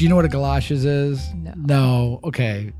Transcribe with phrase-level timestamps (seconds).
[0.00, 1.34] Do you know what a galoshes is?
[1.34, 1.52] No.
[1.56, 2.20] No.
[2.24, 2.72] Okay.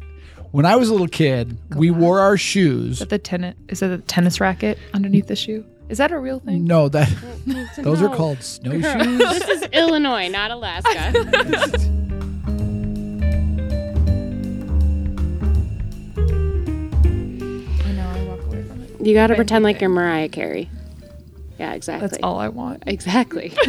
[0.52, 2.92] When I was a little kid, we wore our shoes.
[2.92, 3.56] Is that the tennis?
[3.68, 5.66] Is that the tennis racket underneath the shoe?
[5.90, 6.64] Is that a real thing?
[6.64, 7.12] No, that
[7.76, 9.18] those are called snowshoes.
[9.18, 10.88] this is Illinois, not Alaska.
[10.96, 11.12] I
[17.92, 18.08] know.
[18.08, 19.06] I walk away from it.
[19.06, 20.70] you got to pretend like you're Mariah Carey.
[21.60, 22.08] Yeah, exactly.
[22.08, 22.84] That's all I want.
[22.86, 23.52] Exactly.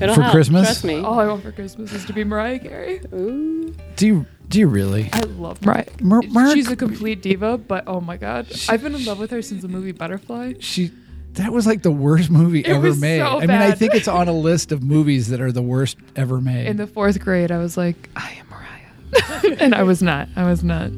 [0.00, 0.66] It'll For help, Christmas?
[0.66, 1.00] Trust me.
[1.00, 3.00] All I want for Christmas is to be Mariah Carey.
[3.14, 3.74] Ooh.
[3.96, 5.08] do you do you really?
[5.10, 5.86] I love Mariah.
[6.02, 9.30] Mar- Mar- She's a complete diva, but oh my god, I've been in love with
[9.30, 10.54] her since the movie Butterfly.
[10.60, 10.90] She
[11.32, 13.20] that was like the worst movie It ever was made.
[13.20, 13.78] so I mean, I bad.
[13.78, 16.66] think it's on a list of movies that are the worst ever made.
[16.66, 20.28] In the fourth grade, I was like, I am Mariah, and I was not.
[20.36, 20.90] I was not.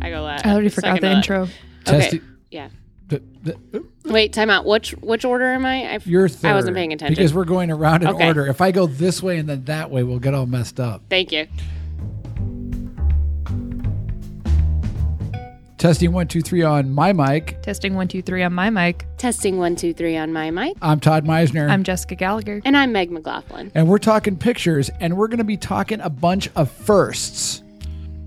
[0.00, 0.46] I go last.
[0.46, 1.48] I already forgot second the to intro.
[1.86, 2.20] Okay.
[2.50, 2.68] Testi- Yeah.
[3.08, 4.64] the- the- uh, Wait, time out.
[4.66, 5.94] Which which order am I?
[5.94, 6.50] I you're third.
[6.50, 7.14] I wasn't paying attention.
[7.14, 8.26] Because we're going around in Okay.
[8.26, 8.46] order.
[8.46, 11.02] If I go this way and then that way, we'll get all messed up.
[11.08, 11.46] Thank you.
[15.78, 17.62] Testing one, two, three on my mic.
[17.62, 19.06] Testing one, two, three on my mic.
[19.16, 20.76] Testing one, two, three on my mic.
[20.82, 21.70] I'm Todd Mizener.
[21.70, 22.60] I'm Jessica Gallagher.
[22.64, 23.70] And I'm Meg McLaughlin.
[23.76, 27.62] and we're talking pictures, and we're going to be talking a bunch of firsts.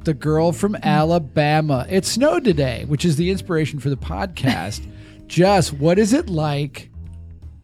[0.03, 0.88] The girl from mm-hmm.
[0.88, 1.85] Alabama.
[1.89, 4.85] It snowed today, which is the inspiration for the podcast.
[5.27, 6.89] Just what is it like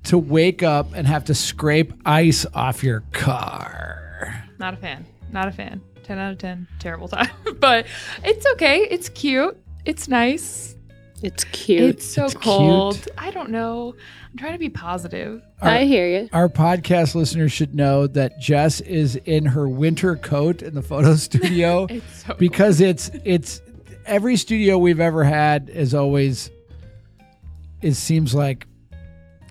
[0.06, 4.46] to wake up and have to scrape ice off your car?
[4.58, 5.06] Not a fan.
[5.34, 5.82] Not a fan.
[6.04, 6.68] 10 out of 10.
[6.80, 7.30] Terrible time.
[7.60, 7.86] but
[8.24, 8.88] it's okay.
[8.90, 9.58] It's cute.
[9.84, 10.77] It's nice.
[11.24, 11.82] It's cute.
[11.96, 12.44] It's so It's cute.
[12.44, 13.08] cold.
[13.18, 13.96] I don't know.
[14.32, 15.42] I'm trying to be positive.
[15.62, 16.30] I hear you.
[16.32, 21.16] Our podcast listeners should know that Jess is in her winter coat in the photo
[21.28, 23.62] studio It's so because it's it's
[24.06, 26.52] every studio we've ever had is always
[27.82, 28.68] it seems like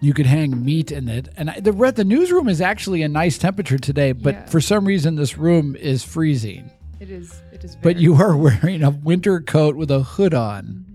[0.00, 3.08] you could hang meat in it and I- the re- the newsroom is actually a
[3.08, 4.46] nice temperature today but Yeah.
[4.46, 7.42] for some reason this room is freezing It is.
[7.52, 7.76] It is.
[7.82, 10.85] but you are wearing a winter coat with a hood on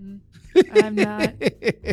[0.72, 1.32] I'm not.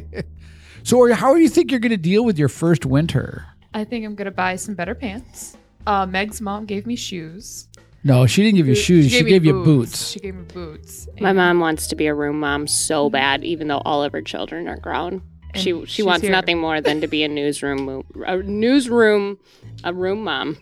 [0.84, 3.84] so are- how do you think you're going to deal with your first winter I
[3.84, 5.56] think I'm gonna buy some better pants.
[5.86, 7.68] Uh, Meg's mom gave me shoes.
[8.04, 11.08] no she didn't give you shoes she, me gave you boots She gave me boots.
[11.20, 14.12] My And- mom wants to be a room mom so bad, even though all of
[14.14, 15.22] her children are grown.
[15.54, 16.32] And She she she's wants here.
[16.32, 19.38] nothing more than to be a newsroom mo- a newsroom
[19.84, 20.58] a room mom.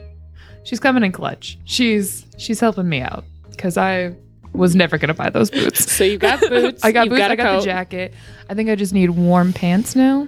[0.64, 1.58] She's coming in clutch.
[1.64, 4.16] She's she's helping me out because I
[4.54, 5.92] was never gonna buy those boots.
[5.98, 6.84] So you got boots.
[6.84, 7.20] I got boots.
[7.20, 7.60] Got I a got coat.
[7.60, 8.14] the jacket.
[8.50, 10.28] I think I just need warm pants now.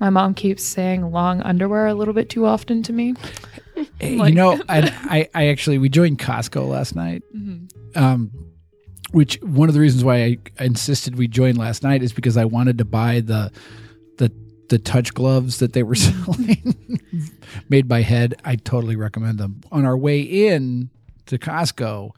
[0.00, 3.14] My mom keeps saying long underwear a little bit too often to me.
[4.00, 7.22] Like- you know, I, I, I actually we joined Costco last night.
[7.94, 8.30] Um,
[9.12, 10.16] which one of the reasons why
[10.58, 13.52] I insisted we join last night is because I wanted to buy the
[14.16, 14.32] the
[14.68, 16.74] the touch gloves that they were selling,
[17.68, 18.34] made by Head.
[18.44, 19.60] I totally recommend them.
[19.70, 20.90] On our way in
[21.26, 22.10] to Costco,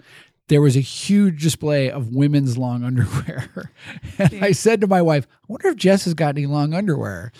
[0.50, 3.70] there was a huge display of women's long underwear,
[4.18, 7.32] and I said to my wife, "I wonder if Jess has got any long underwear."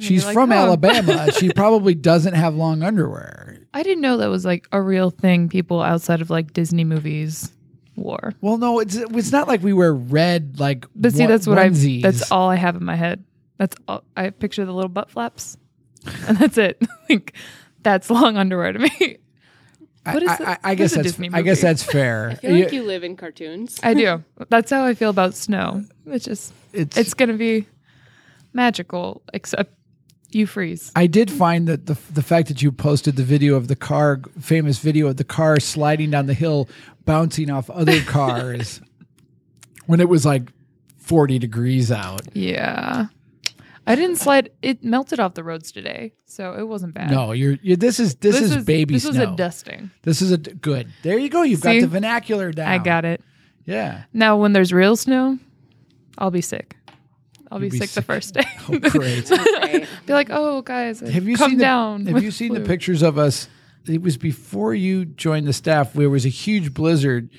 [0.00, 1.30] She's like, from "Oh." Alabama.
[1.38, 3.58] she probably doesn't have long underwear.
[3.74, 7.52] I didn't know that was like a real thing people outside of like Disney movies
[7.94, 8.32] wore.
[8.40, 10.86] Well, no, it's it's not like we wear red like.
[10.94, 11.68] But see, that's what I.
[11.68, 13.22] That's all I have in my head.
[13.58, 15.58] That's all I picture the little butt flaps,
[16.26, 16.82] and that's it.
[17.10, 17.34] like
[17.82, 19.18] that's long underwear to me.
[20.06, 21.82] I, what is I, the- I, I guess is a that's Disney I guess that's
[21.82, 22.30] fair.
[22.30, 23.78] I feel like you live in cartoons.
[23.82, 24.22] I do.
[24.48, 25.84] That's how I feel about snow.
[26.06, 27.66] It's just it's, it's gonna be
[28.52, 29.72] magical, except
[30.30, 30.92] you freeze.
[30.96, 34.20] I did find that the the fact that you posted the video of the car,
[34.40, 36.68] famous video of the car sliding down the hill,
[37.04, 38.80] bouncing off other cars,
[39.86, 40.52] when it was like
[40.98, 42.22] forty degrees out.
[42.34, 43.06] Yeah.
[43.86, 44.50] I didn't slide.
[44.62, 47.10] It melted off the roads today, so it wasn't bad.
[47.10, 49.10] No, you're, you this is this, is was- baby This snow.
[49.10, 49.90] was a dusting.
[50.02, 50.88] This is a good.
[51.02, 51.42] There you go.
[51.42, 51.74] You've See?
[51.74, 52.68] got the vernacular down.
[52.68, 53.22] I got it.
[53.64, 54.04] Yeah.
[54.12, 55.38] Now, when there's real snow,
[56.18, 56.76] I'll be sick.
[57.50, 58.44] I'll be, be sick, the first day.
[58.68, 59.28] Oh, great.
[60.06, 62.06] Be like, oh, guys, Have you come seen the, down.
[62.06, 63.48] Have you seen the pictures of us?
[63.86, 65.92] It was before you joined the staff.
[65.92, 67.30] There was a huge blizzard,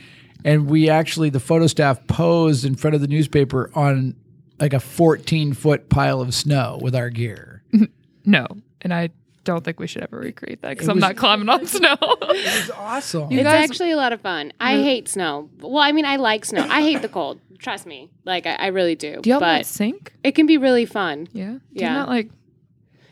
[0.46, 4.16] and we actually the photo staff posed in front of the newspaper on
[4.60, 7.64] like a 14 foot pile of snow with our gear.
[8.30, 8.46] No,
[8.82, 9.12] and I
[9.46, 11.96] don't think we should ever recreate that because It I'm was- not climbing on snow.
[12.02, 13.32] It's awesome.
[13.32, 14.52] You It's guys- actually a lot of fun.
[14.60, 15.50] I hate snow.
[15.62, 16.66] Well, I mean, I like snow.
[16.70, 17.40] I hate the cold.
[17.58, 18.10] Trust me.
[18.26, 19.22] Like, I, I really do.
[19.22, 20.12] Do y'all not sink?
[20.26, 21.30] it can be really fun.
[21.32, 21.52] Yeah.
[21.54, 21.88] Do Yeah.
[21.92, 22.30] you not like?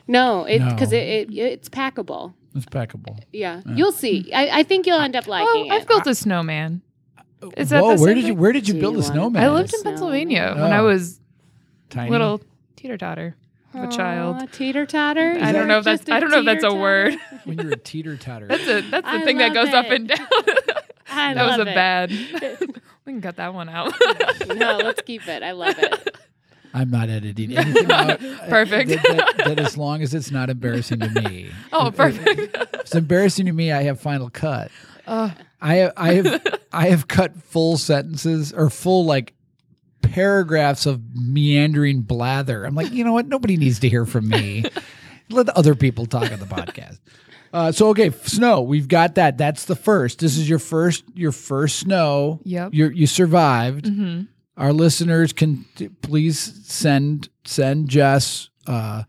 [0.07, 0.69] No, it No.
[0.71, 2.33] because it, it it's packable.
[2.53, 3.17] it's packable.
[3.31, 4.31] Yeah, you'll see.
[4.33, 5.87] I, I think you'll end up Oh, liking I've it.
[5.87, 6.81] built a snowman.
[7.57, 8.37] Is that Whoa, the where same did you thing?
[8.39, 9.43] where did you Do build you a wanna- snowman?
[9.43, 9.93] I lived in Snowman.
[9.93, 10.75] Pennsylvania when oh.
[10.75, 10.85] I Oh.
[10.85, 11.21] was
[11.95, 12.11] Tiny.
[12.11, 12.41] little
[12.75, 13.35] teeter totter.
[13.73, 14.37] of a child.
[14.41, 15.37] Aw, Teeter totter.
[15.41, 17.15] I don't know if that's I don't know if that's a word.
[17.45, 18.47] when you're a teeter totter.
[18.47, 20.19] That's a that's the I thing that love goes up and down.
[21.11, 21.75] I that was a it.
[21.75, 22.11] bad.
[23.05, 23.93] we can cut that one out.
[24.55, 25.41] no, let's keep it.
[25.43, 26.17] I love it.
[26.73, 28.19] I'm not editing anything out.
[28.19, 28.89] Perfect.
[28.89, 29.03] That,
[29.37, 31.49] that- that as long as it's not embarrassing to me.
[31.71, 32.53] oh, perfect.
[32.57, 34.71] If it's embarrassing to me, I have final cut.
[35.07, 35.29] Uh,
[35.61, 39.33] I have, I have I have cut full sentences or full like
[40.01, 42.65] paragraphs of meandering blather.
[42.65, 43.27] I'm like, you know what?
[43.27, 44.63] Nobody needs to hear from me.
[45.29, 46.99] Let other people talk on the podcast.
[47.53, 48.61] Uh, so okay, snow.
[48.61, 49.37] We've got that.
[49.37, 50.19] That's the first.
[50.19, 51.03] This is your first.
[51.15, 52.41] Your first snow.
[52.43, 52.73] Yep.
[52.73, 53.87] You you survived.
[53.87, 54.21] hmm
[54.57, 59.03] Our listeners can t- please send send Jess uh,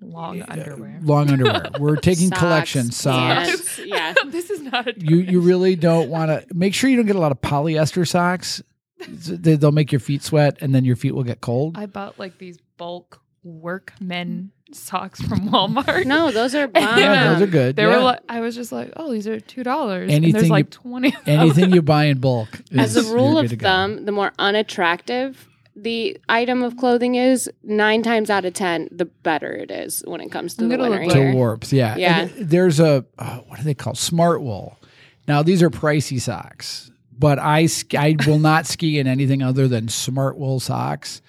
[0.00, 0.98] Long underwear.
[1.02, 1.70] long underwear.
[1.78, 2.96] We're taking Socks, collections.
[2.96, 3.48] Socks.
[3.50, 4.14] pants, Yeah.
[4.26, 4.94] this is not a.
[4.98, 8.06] you you really don't want to make sure you don't get a lot of polyester
[8.06, 8.60] socks.
[9.08, 11.76] They- They'll make your feet sweat, and then your feet will get cold.
[11.78, 16.04] I bought like these bulk workmen socks from Walmart.
[16.06, 16.98] No, those are bomb.
[16.98, 17.76] yeah, those are good.
[17.76, 17.96] They Yeah.
[17.96, 20.04] were like, I was just like, oh, these are two dollars.
[20.12, 21.08] And Anything there's like twenty.
[21.14, 21.40] of them.
[21.40, 22.48] Anything you buy in bulk.
[22.76, 23.66] As a rule of good to go.
[23.66, 29.06] thumb, the more unattractive the item of clothing is, nine times out of ten, the
[29.06, 31.72] better it is when it comes to I'm the gonna winter look to warps.
[31.72, 32.20] Yeah, Yeah.
[32.20, 34.78] And there's a uh, what do they call smart wool?
[35.26, 36.90] Now these are pricey socks,
[37.22, 41.22] but I I will not ski in anything other than smart wool socks,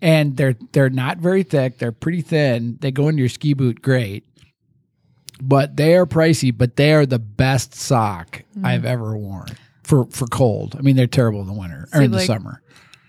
[0.00, 1.76] and they're they're not very thick.
[1.76, 2.78] They're pretty thin.
[2.80, 4.24] They go into your ski boot great,
[5.42, 6.56] but they are pricey.
[6.56, 8.64] But they are the best sock Mm.
[8.66, 9.48] I've ever worn
[9.84, 10.74] for for cold.
[10.78, 12.62] I mean, they're terrible in the winter or See, in the summer.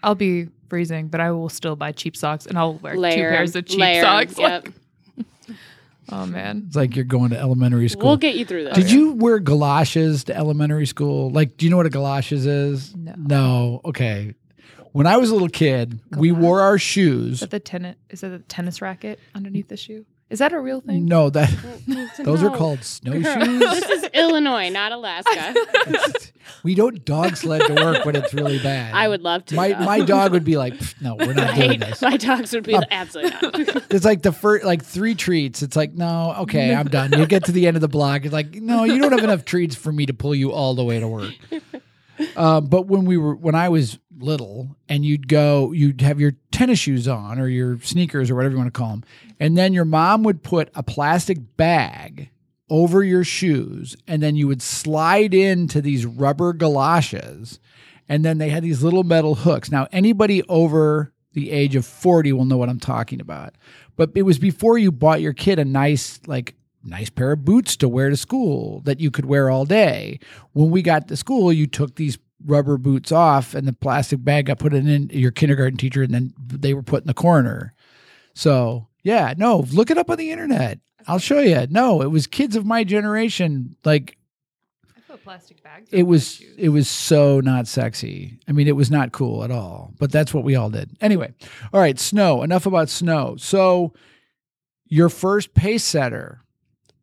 [0.03, 3.23] I'll be freezing, but I will still buy cheap socks, and I'll wear Layer two
[3.23, 4.37] 'em, pairs of cheap layer 'em, socks.
[4.37, 4.65] Yep.
[4.65, 4.73] Like,
[6.09, 6.31] oh mm-hmm.
[6.31, 8.07] man, It's like you're going to elementary school.
[8.07, 8.75] We'll get you through this.
[8.75, 11.29] Did oh, you wear galoshes to elementary school?
[11.31, 12.95] Like, do you know what a galoshes is?
[12.95, 13.13] No.
[13.17, 13.81] No.
[13.85, 14.35] Okay.
[14.91, 17.41] When I was a little kid, we wore our is shoes.
[17.41, 17.95] that the tennis?
[18.09, 20.05] Is that the tennis racket underneath the shoe?
[20.29, 21.05] Is that a real thing?
[21.05, 21.49] No, that
[22.23, 22.55] those are No.
[22.57, 22.83] called Girl,
[23.23, 23.59] snowshoes.
[23.59, 25.55] this is Illinois, not Alaska.
[26.63, 28.93] we don't dog sled to work when it's really bad.
[28.93, 29.55] I would love to.
[29.55, 29.85] My though.
[29.85, 32.01] my dog would be like, no, we're not doing this.
[32.01, 33.85] My dogs would be absolutely not.
[33.91, 35.61] It's like the first like three treats.
[35.63, 37.13] It's like, no, okay, I'm done.
[37.13, 38.25] You get to the end of the block.
[38.25, 40.83] It's like, no, you don't have enough treats for me to pull you all the
[40.83, 41.33] way to work.
[42.35, 46.33] Um, but when we were when I was little, and you'd go, you'd have your
[46.51, 49.03] tennis shoes on or your sneakers or whatever you want to call them,
[49.39, 52.29] and then your mom would put a plastic bag
[52.69, 57.59] over your shoes, and then you would slide into these rubber galoshes,
[58.09, 59.71] and then they had these little metal hooks.
[59.71, 63.53] Now, anybody over the age of 40 will know what I'm talking about.
[63.95, 67.75] But it was before you bought your kid a nice, like, nice pair of boots
[67.77, 70.19] to wear to school that you could wear all day.
[70.53, 74.45] When we got to school, you took these rubber boots off and the plastic bag
[74.45, 77.73] got put in your kindergarten teacher and then they were put in the corner.
[78.33, 80.79] So, yeah, no, look it up on the internet.
[81.07, 81.65] I'll show you.
[81.69, 84.17] No, it was kids of my generation like
[84.95, 85.89] I put plastic bags.
[85.91, 88.39] it was it was so not sexy.
[88.47, 89.93] I mean, it was not cool at all.
[89.97, 90.97] But that's what we all did.
[90.99, 91.33] Anyway,
[91.73, 92.43] all right, snow.
[92.43, 93.37] Enough about snow.
[93.37, 93.93] So,
[94.85, 96.41] your first pace setter.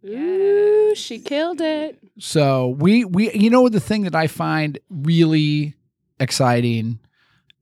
[0.05, 1.99] Ooh, she killed it.
[2.19, 5.75] So we we you know the thing that I find really
[6.21, 7.01] exciting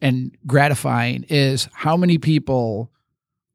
[0.00, 2.90] and gratifying is how many people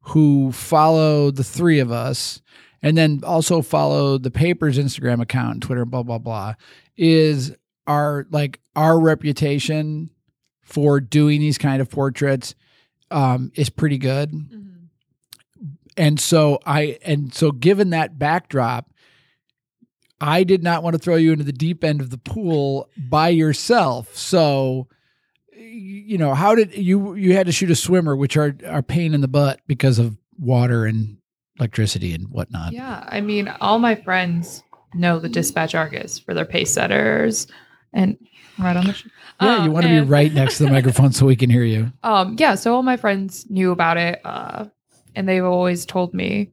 [0.00, 2.40] who follow the three of us
[2.82, 6.54] and then also follow the paper's Instagram account and Twitter blah blah blah
[6.96, 7.54] is
[7.86, 10.10] our like our reputation
[10.62, 12.54] for doing these kind of portraits
[13.10, 14.88] um, is pretty good Mhm.
[15.96, 18.90] and so I and so given that backdrop,
[20.20, 23.28] I did not want to throw you into the deep end of the pool by
[23.28, 24.16] yourself.
[24.16, 24.88] So
[25.56, 29.14] you know, how did you you had to shoot a swimmer, which are are pain
[29.14, 31.16] in the butt because of water and
[31.58, 32.72] electricity and whatnot.
[32.72, 34.62] Yeah, I mean, all my friends
[34.94, 37.48] know the Dispatch Argus for their pace setters,
[37.92, 38.16] and
[38.58, 38.92] right on the.
[38.92, 39.06] Sh-
[39.42, 41.64] Yeah, you Um, want to be right next to the microphone so we can hear
[41.64, 41.92] you.
[42.04, 44.66] Um, yeah, so all my friends knew about it, uh,
[45.16, 46.52] and they've always told me,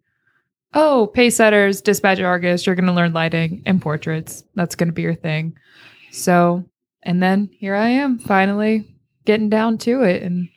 [0.75, 4.44] "Oh, pace setters, Dispatch Argus, you're going to learn lighting and portraits.
[4.55, 5.55] That's going to be your thing."
[6.12, 6.63] So,
[7.03, 8.88] and then here I am, finally
[9.25, 10.48] getting down to it, and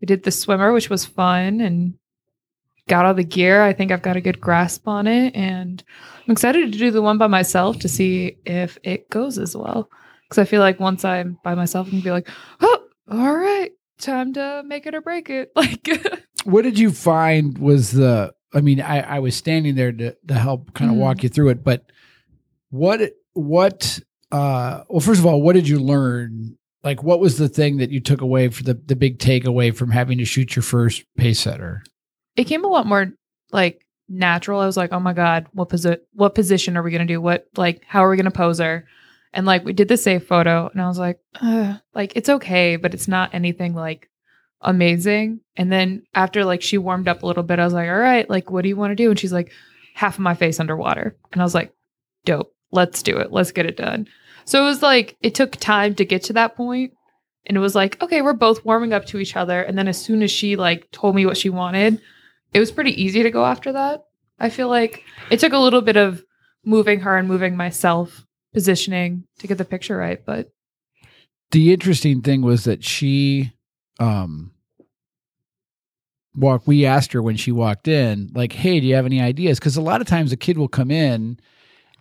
[0.00, 1.94] we did the swimmer, which was fun, and
[2.86, 3.62] got all the gear.
[3.62, 5.82] I think I've got a good grasp on it, and
[6.26, 9.90] I'm excited to do the one by myself to see if it goes as well.
[10.22, 12.28] Because I feel like once I'm by myself, I'm gonna be like,
[12.60, 15.52] "Oh, all right." time to make it or break it.
[15.56, 15.88] Like,
[16.44, 18.32] What did you find was the?
[18.52, 21.00] I mean, I, I was standing there to to help kind of Mhm.
[21.00, 21.84] walk you through it, but
[22.70, 23.00] what
[23.32, 24.00] what?
[24.32, 26.56] uh Well, first of all, what did you learn?
[26.82, 29.90] Like, what was the thing that you took away for the the big takeaway from
[29.90, 31.82] having to shoot your first pace setter?
[32.36, 33.12] it came a lot more
[33.52, 34.60] like natural.
[34.60, 37.20] I was like, oh my god, what posi- what position are we gonna do?
[37.20, 38.86] What like how are we gonna pose her?
[39.32, 41.76] And like we did the safe photo, and I was like, Ugh.
[41.94, 44.08] like it's okay, but it's not anything like
[44.60, 45.40] amazing.
[45.56, 48.28] And then after like she warmed up a little bit, I was like, all right,
[48.28, 49.10] like what do you want to do?
[49.10, 49.52] And she's like,
[49.94, 51.74] half of my face underwater, and I was like,
[52.24, 54.06] dope, let's do it, let's get it done.
[54.44, 56.92] So it was like it took time to get to that point,
[57.46, 60.00] and it was like, okay, we're both warming up to each other, and then as
[60.00, 62.00] soon as she like told me what she wanted,
[62.54, 64.04] it was pretty easy to go after that.
[64.38, 66.24] I feel like it took a little bit of
[66.64, 68.24] moving her and moving myself
[68.54, 70.50] positioning to get the picture right, but
[71.50, 73.52] the interesting thing was that she
[74.00, 74.50] um
[76.36, 79.58] walk we asked her when she walked in like hey do you have any ideas
[79.58, 81.38] because a lot of times a kid will come in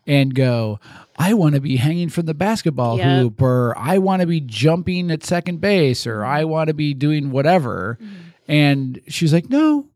[0.05, 0.79] and go
[1.17, 3.05] i want to be hanging from the basketball Yep.
[3.07, 6.93] hoop or i want to be jumping at second base or i want to be
[6.93, 7.97] doing whatever
[8.47, 9.87] and she's like no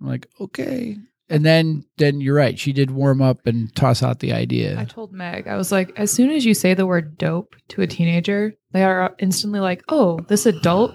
[0.00, 0.98] i'm like okay
[1.30, 4.80] and then then you're right she did warm up and toss out the idea.
[4.80, 7.82] I told Meg, I was like, as soon as you say the word dope to
[7.82, 10.94] a teenager, they are instantly like, oh, this adult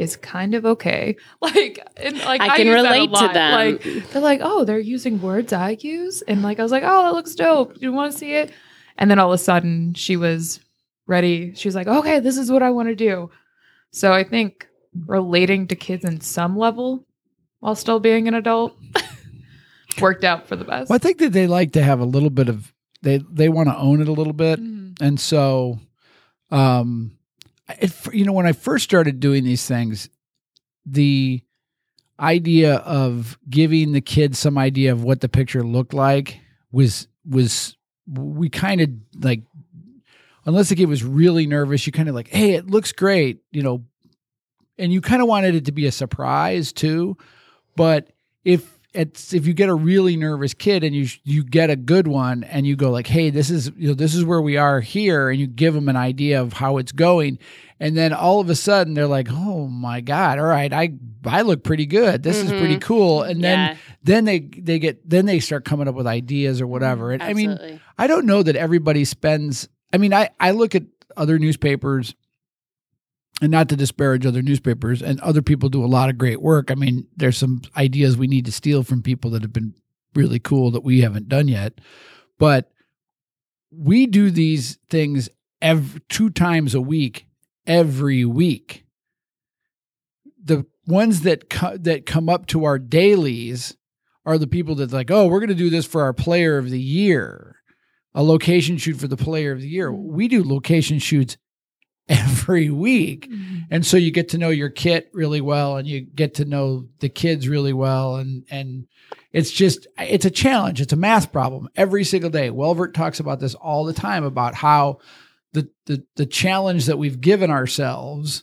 [0.00, 1.16] is kind of okay.
[1.40, 3.34] Like, and, like I can use relate to lot.
[3.34, 3.52] them.
[3.54, 7.02] Like, they're like, oh, they're using words I use, and like I was like, oh,
[7.04, 7.74] that looks dope.
[7.74, 8.52] Do you want to see it?
[8.98, 10.60] And then all of a sudden, she was
[11.06, 11.54] ready.
[11.54, 13.30] She was like, okay, this is what I want to do.
[13.92, 14.68] So I think
[15.06, 17.06] relating to kids in some level
[17.60, 18.76] while still being an adult
[20.00, 20.88] worked out for the best.
[20.88, 23.68] well i think that they like to have a little bit of they they want
[23.68, 25.00] to own it a little bit Mhm.
[25.00, 25.78] and so
[26.50, 27.12] um
[27.80, 30.08] it, you know when i first started doing these things
[30.86, 31.42] the
[32.18, 36.40] idea of giving the kids some idea of what the picture looked like
[36.72, 38.90] was was we kind of
[39.22, 39.42] like
[40.44, 43.62] unless the kid was really nervous you kind of like hey it looks great you
[43.62, 43.84] know
[44.80, 47.16] and you kind of wanted it to be a surprise too.
[47.76, 48.08] But
[48.44, 52.08] if it's if you get a really nervous kid and you you get a good
[52.08, 54.80] one and you go like hey this is you know this is where we are
[54.80, 57.38] here and you give them an idea of how it's going
[57.78, 60.90] and then all of a sudden they're like oh my god all right i
[61.24, 62.80] i look pretty good this is pretty Mhm.
[62.82, 66.60] cool and then yeah, then they they get then they start coming up with ideas
[66.60, 67.80] or whatever and i mean.
[67.98, 69.68] I don't know that everybody spends.
[69.92, 70.84] I mean, I I look at
[71.18, 72.14] other newspapers,
[73.40, 76.70] and not to disparage other newspapers, and other people do a lot of great work.
[76.70, 79.74] I mean, there's some ideas we need to steal from people that have been
[80.14, 81.80] really cool that we haven't done yet,
[82.38, 82.70] but
[83.70, 85.28] we do these things
[85.62, 87.26] every, two times a week,
[87.66, 88.84] every week.
[90.42, 93.76] The ones that co- that come up to our dailies
[94.26, 96.70] are the people that like, oh, we're going to do this for our player of
[96.70, 97.50] the year
[98.14, 99.90] a location shoot for the player of the year.
[99.90, 100.12] Mm-hmm.
[100.12, 101.36] We do location shoots
[102.10, 103.30] every week.
[103.70, 106.88] And so you get to know your kit really well and you get to know
[106.98, 108.86] the kids really well and and
[109.32, 110.80] it's just it's a challenge.
[110.80, 112.50] It's a math problem every single day.
[112.50, 114.98] Welvert talks about this all the time about how
[115.52, 118.42] the the the challenge that we've given ourselves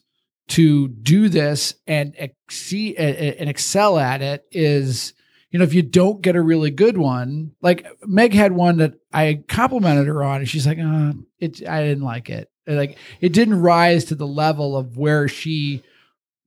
[0.49, 5.13] to do this and exceed and excel at it is
[5.49, 8.95] you know, if you don't get a really good one, like Meg had one that
[9.13, 12.49] I complimented her on, and she's like, uh, it, I didn't like it.
[12.67, 15.83] Like, it didn't rise to the level of where she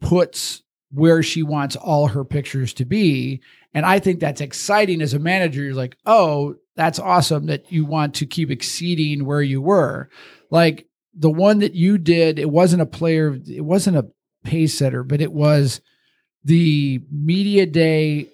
[0.00, 0.62] puts
[0.93, 3.41] where she wants all her pictures to be.
[3.73, 5.62] And I think that's exciting as a manager.
[5.62, 10.09] You're like, oh, that's awesome that you want to keep exceeding where you were.
[10.50, 14.09] Like the one that you did, it wasn't a player, it wasn't a
[14.45, 15.81] pace setter, but it was
[16.45, 18.29] the media day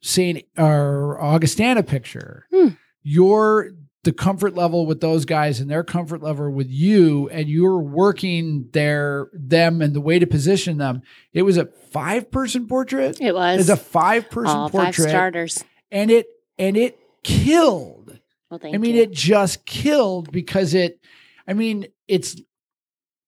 [0.00, 2.46] Saint or Augustana picture.
[2.52, 2.68] Hmm.
[3.02, 3.70] Your
[4.04, 8.68] the comfort level with those guys and their comfort level with you, and you're working
[8.72, 11.02] their them and the way to position them.
[11.32, 13.20] It was a five person portrait.
[13.20, 15.64] It was It's a five person all five starters.
[15.90, 16.26] and it
[16.58, 18.18] and it killed.
[18.50, 19.02] Well, thank I mean, you.
[19.02, 21.00] it just killed because it.
[21.48, 22.36] I mean, it's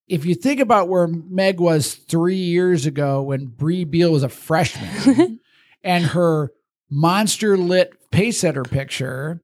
[0.09, 4.29] if you think about where Meg was three years ago when Bree Beal was a
[4.29, 5.41] freshman,
[5.83, 6.53] and her
[6.89, 9.43] monster lit pace setter picture,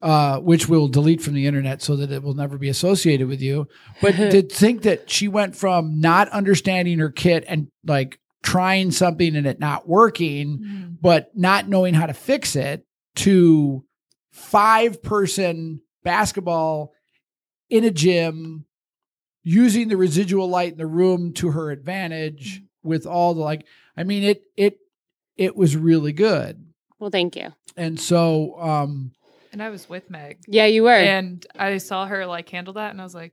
[0.00, 3.40] uh, which we'll delete from the internet so that it will never be associated with
[3.40, 3.66] you.
[4.00, 9.34] But to think that she went from not understanding her kit and like trying something
[9.34, 10.96] and it not working, Mhm.
[11.00, 12.84] but not knowing how to fix it
[13.16, 13.84] to
[14.30, 16.92] five person basketball
[17.68, 18.64] in a gym
[19.42, 24.04] using the residual light in the room to her advantage with all the like i
[24.04, 24.78] mean it it
[25.36, 26.64] it was really good
[27.00, 27.52] well, thank you.
[27.76, 29.12] and so um
[29.52, 30.38] And I was with Meg.
[30.46, 30.90] Yeah, you were.
[30.90, 33.32] And I saw her like handle that and I was like,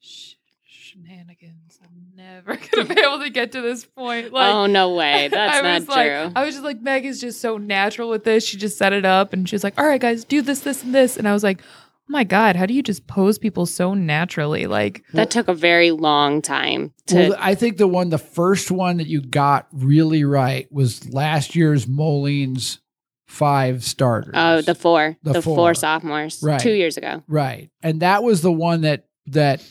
[0.00, 0.92] shh, shh.
[0.96, 1.78] shenanigans.
[1.82, 4.32] I'm never gonna be able to get to this point.
[4.32, 6.32] Like, oh no way, that's I not was like, true.
[6.34, 8.44] I was just like, Meg is just so natural with this.
[8.46, 10.82] She just set it up, and she was like, "All right, guys, do this, this,
[10.82, 13.66] and this." And I was like, "Oh my god, how do you just pose people
[13.66, 17.30] so naturally?" Like, that took a very long time to.
[17.30, 21.54] Well, I think the one, the first one that you got really right was last
[21.54, 22.78] year's Moline's
[23.26, 24.32] five starters.
[24.34, 25.56] Oh, the four, The the, four.
[25.56, 25.74] four.
[25.74, 26.60] sophomores, Right.
[26.60, 27.22] two years ago.
[27.28, 29.62] right, and that was the one that that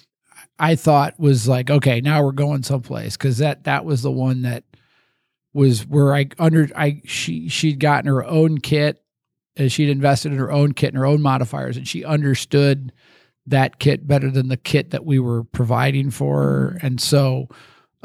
[0.59, 4.41] I thought was like, okay, now we're going someplace because that that was the one
[4.43, 4.63] that
[5.53, 9.01] was where I under I she she'd gotten her own kit,
[9.55, 12.91] and she'd invested in her own kit and her own modifiers, and she understood
[13.47, 16.79] that kit better than the kit that we were providing for her.
[16.81, 17.47] And so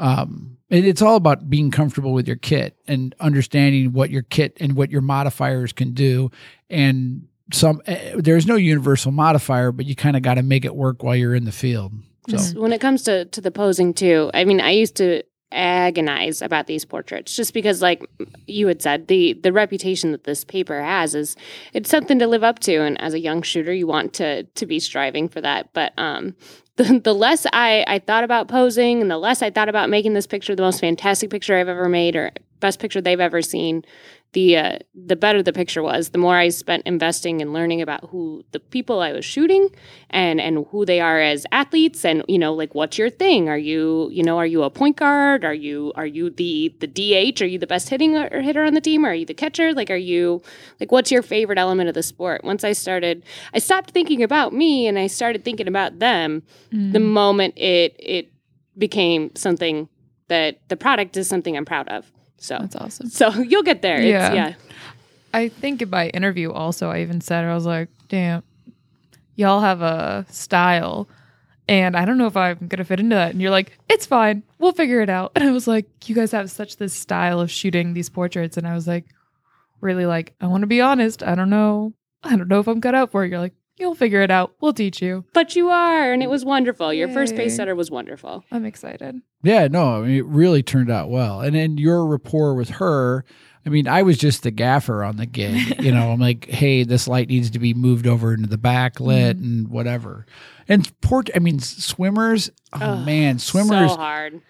[0.01, 4.75] um it's all about being comfortable with your kit and understanding what your kit and
[4.75, 6.31] what your modifiers can do.
[6.69, 10.73] And some eh, there's no universal modifier but you kind of got to make it
[10.73, 11.91] work while you're in the field.
[12.29, 16.41] So When it comes to, to the posing too, I mean, I used to agonize
[16.41, 18.03] about these portraits just because, like
[18.47, 21.35] you had said, the the reputation that this paper has is
[21.73, 24.65] it's something to live up to, and as a young shooter, you want to to
[24.65, 25.73] be striving for that.
[25.73, 26.35] But um,
[26.77, 30.13] the the less I I thought about posing, and the less I thought about making
[30.13, 33.83] this picture the most fantastic picture I've ever made, or best picture they've ever seen,
[34.33, 36.09] the uh, the better the picture was.
[36.09, 39.69] The more I spent investing and learning about who the people I was shooting
[40.09, 43.49] and and who they are as athletes, and you know, like what's your thing?
[43.49, 45.43] Are you you know are you a point guard?
[45.43, 47.41] Are you are you the the DH?
[47.41, 49.05] Are you the best hitting or hitter on the team?
[49.05, 49.73] Or are you the catcher?
[49.73, 50.41] Like are you
[50.79, 52.43] like what's your favorite element of the sport?
[52.43, 53.23] Once I started,
[53.53, 56.43] I stopped thinking about me and I started thinking about them.
[56.93, 58.31] The moment it it
[58.77, 59.89] became something
[60.29, 62.09] that the product is something I'm proud of.
[62.41, 63.09] So that's awesome.
[63.09, 64.01] so you'll get there.
[64.01, 64.27] Yeah.
[64.27, 64.53] It's, yeah.
[65.33, 68.43] I think in my interview also I even said I was like, damn,
[69.35, 71.07] y'all have a style.
[71.67, 73.31] And I don't know if I'm gonna fit into that.
[73.31, 74.41] And you're like, it's fine.
[74.57, 75.31] We'll figure it out.
[75.35, 78.57] And I was like, you guys have such this style of shooting these portraits.
[78.57, 79.05] And I was like,
[79.79, 81.21] really like, I want to be honest.
[81.21, 81.93] I don't know.
[82.23, 83.29] I don't know if I'm cut out for it.
[83.29, 84.53] You're like, you'll figure it out.
[84.61, 85.25] We'll teach you.
[85.33, 86.93] But you are, and it was wonderful.
[86.93, 87.39] Your first Yay.
[87.39, 88.45] pace setter was wonderful.
[88.51, 89.21] I'm excited.
[89.43, 93.25] yeah no i mean it really turned out well and then your rapport with her
[93.65, 96.83] i mean i was just the gaffer on the gig you know i'm like hey
[96.83, 99.43] this light needs to be moved over into the backlit mm-hmm.
[99.43, 100.27] and whatever
[100.67, 104.41] and port i mean swimmers oh Ugh, man swimmers So hard.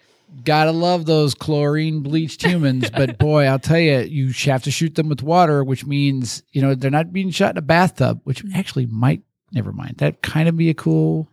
[0.44, 4.94] Gotta love those chlorine bleached humans, but boy, I'll tell you, you have to shoot
[4.94, 8.44] them with water, which means you know they're not being shot in a bathtub, which
[8.54, 9.22] actually might.
[9.52, 9.98] Never mind.
[9.98, 11.28] That kind of be a cool.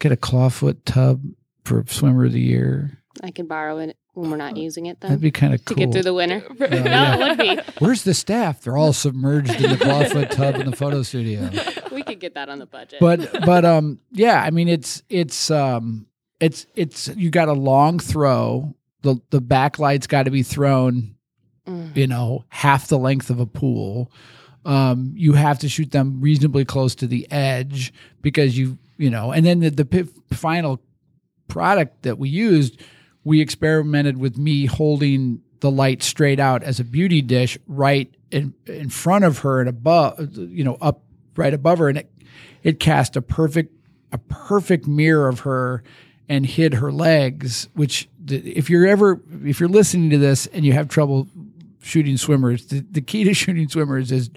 [0.00, 1.22] Get a clawfoot tub
[1.64, 2.98] for swimmer of the year.
[3.22, 5.84] I can borrow it when we're not using it, That'd be kind of cool to
[5.84, 6.42] get through the winter.
[6.58, 7.16] yeah.
[7.16, 7.72] no, it would be.
[7.78, 8.62] Where's the staff?
[8.62, 11.48] They're all submerged in the clawfoot tub in the photo studio.
[11.92, 13.00] We could get that on the budget.
[13.00, 16.06] but but um yeah i mean it's it's um
[16.40, 18.74] it's it's you got a long throw.
[19.02, 21.16] The the backlight's got to be thrown
[21.66, 21.94] Mm.
[21.94, 24.10] you know half the length of a pool.
[24.64, 29.30] Um you have to shoot them reasonably close to the edge because you you know
[29.30, 30.80] and then the, the final
[31.48, 32.80] product that we used
[33.24, 38.54] we experimented with me holding the light straight out as a beauty dish right in
[38.66, 41.02] in front of her and above you know up
[41.36, 41.88] right above her.
[41.90, 42.10] And it
[42.62, 43.74] it cast a perfect
[44.12, 45.82] a perfect mirror of her
[46.30, 50.72] and hid her legs which if you're ever if you're listening to this and you
[50.72, 51.28] have trouble
[51.82, 54.30] shooting swimmers the, the key to shooting swimmers is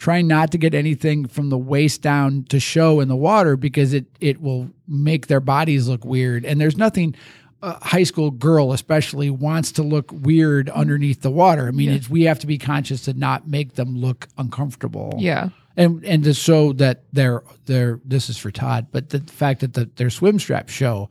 [0.00, 3.92] trying not to get anything from the waist down to show in the water because
[3.92, 6.44] it it will make their bodies look weird.
[6.44, 7.14] And there's nothing
[7.62, 11.68] a high school girl especially wants to look weird underneath the water.
[11.68, 15.14] I mean it's, we have to be conscious to not make them look uncomfortable.
[15.18, 15.50] Yeah.
[15.76, 19.74] and and to show that they're they're this is for Todd, but the fact that
[19.74, 21.10] the, their swim straps show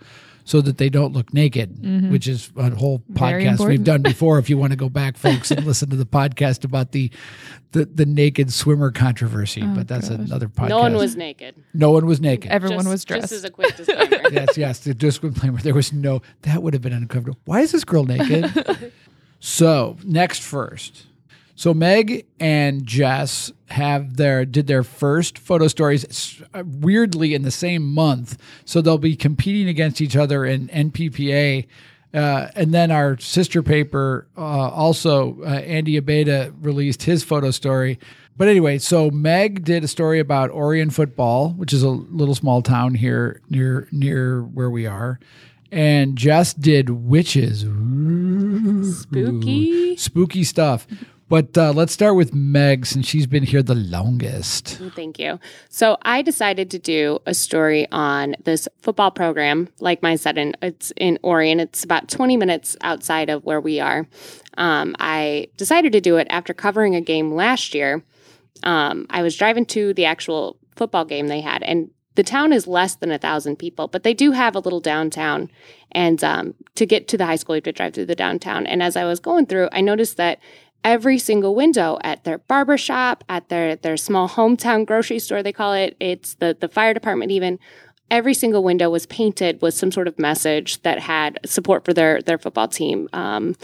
[0.50, 3.24] so that they don't look naked, which is a whole Mm-hmm.
[3.24, 4.40] Podcast we've done before.
[4.40, 7.12] If you want to go back, folks, and listen to the podcast about the
[7.72, 10.18] the, the naked swimmer controversy, but that's gosh.
[10.18, 10.70] another podcast.
[10.70, 11.54] no one was naked.
[11.76, 12.50] no one was naked.
[12.50, 13.22] Everyone Just- was dressed.
[13.26, 14.22] Just as a quick disclaimer.
[14.32, 14.80] yes, yes.
[14.80, 15.60] The disclaimer.
[15.60, 16.24] There was no.
[16.42, 17.40] That would have been uncomfortable.
[17.46, 18.92] Why is this girl naked?
[19.40, 21.06] so next first.
[21.60, 27.52] So Meg and Jess have their did their first photo stories uh, weirdly in the
[27.52, 28.38] same month.
[28.64, 31.68] So they'll be competing against each other in NPPA.
[32.14, 38.00] Uh, and then our sister paper uh, also uh, Andy Abeyta released his photo story.
[38.38, 42.62] But anyway, so Meg did a story about Orion football, which is a little small
[42.62, 45.20] town here near near where we are.
[45.74, 47.66] And Jess did witches.
[47.66, 49.98] Ooh Spooky.
[49.98, 50.88] spooky stuff.
[51.30, 54.80] But uh, let's start with Meg since she's been here the longest.
[54.96, 55.40] Thank you.
[55.70, 59.70] So I decided to do a story on this football program.
[59.80, 61.60] Like my said, in, it's in Orion.
[61.60, 64.08] It's about 20 minutes outside of where we are.
[64.58, 68.04] Um, I decided to do it after covering a game last year.
[68.64, 72.68] Um, I was driving to the actual football game they had, and the town is
[72.68, 75.50] less than a thousand people, but they do have a little downtown.
[75.94, 78.68] And um, to get to the high school, you have to drive through the downtown.
[78.68, 80.40] And as I was going through, I noticed that
[80.84, 85.54] every single window at their barber shop, at their their small hometown grocery store, they
[85.54, 85.96] call it.
[86.00, 87.60] It's the the fire department even.
[88.12, 92.22] Every single window was painted with some sort of message that had support for their
[92.22, 93.08] their football team.
[93.14, 93.56] Um,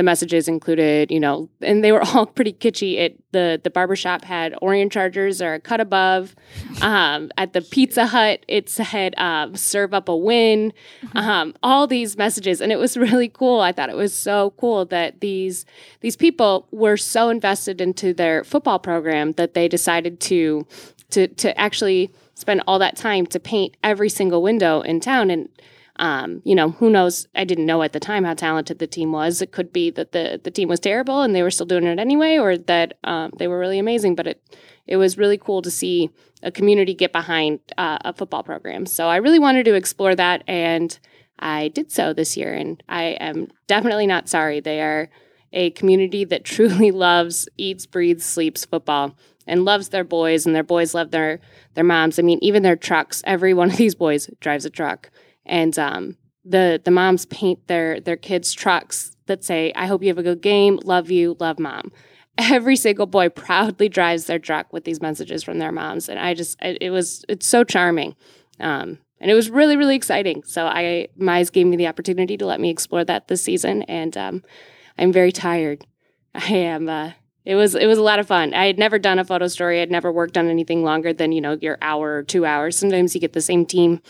[0.00, 2.96] the messages included, you know, and they were all pretty kitschy.
[2.96, 6.34] It the the barbershop had Orion Chargers or a cut above.
[6.80, 10.72] Um, at the Pizza Hut, it said um, "Serve up a win."
[11.14, 13.60] Um, all these messages, and it was really cool.
[13.60, 15.66] I thought it was so cool that these
[16.00, 20.66] these people were so invested into their football program that they decided to
[21.10, 25.50] to to actually spend all that time to paint every single window in town and
[26.00, 27.28] um, you know, who knows?
[27.34, 29.42] I didn't know at the time how talented the team was.
[29.42, 31.98] It could be that the the team was terrible and they were still doing it
[31.98, 34.14] anyway, or that um, they were really amazing.
[34.14, 34.42] But it
[34.86, 36.10] it was really cool to see
[36.42, 38.86] a community get behind uh, a football program.
[38.86, 40.98] So I really wanted to explore that, and
[41.38, 42.54] I did so this year.
[42.54, 44.60] And I am definitely not sorry.
[44.60, 45.10] They are
[45.52, 50.62] a community that truly loves, eats, breathes, sleeps football and loves their boys and their
[50.62, 51.40] boys love their
[51.74, 52.18] their moms.
[52.18, 55.10] I mean, even their trucks, every one of these boys drives a truck
[55.46, 60.08] and um, the the moms paint their their kids' trucks that say, "I hope you
[60.08, 60.78] have a good game.
[60.84, 61.36] Love you.
[61.40, 61.92] Love mom."
[62.38, 66.34] Every single boy proudly drives their truck with these messages from their moms, and I
[66.34, 68.16] just it, it was it's so charming.
[68.58, 70.42] Um, and it was really really exciting.
[70.44, 74.16] So I Mize gave me the opportunity to let me explore that this season, and
[74.16, 74.42] um,
[74.98, 75.86] I'm very tired.
[76.34, 76.88] I am.
[76.88, 77.12] Uh,
[77.44, 78.54] it was it was a lot of fun.
[78.54, 79.80] I had never done a photo story.
[79.80, 82.76] I'd never worked on anything longer than you know your hour or two hours.
[82.76, 84.00] Sometimes you get the same team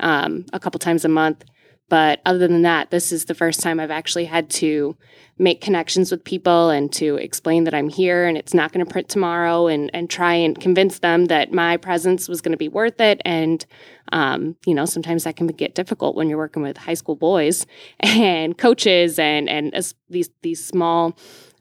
[0.00, 1.44] um, a couple times a month.
[1.88, 4.96] But other than that, this is the first time I've actually had to
[5.38, 8.90] make connections with people and to explain that I'm here and it's not going to
[8.90, 12.68] print tomorrow and, and try and convince them that my presence was going to be
[12.68, 13.20] worth it.
[13.24, 13.64] And,
[14.12, 17.66] um, you know, sometimes that can get difficult when you're working with high school boys
[18.00, 21.16] and coaches and, and as these, these small,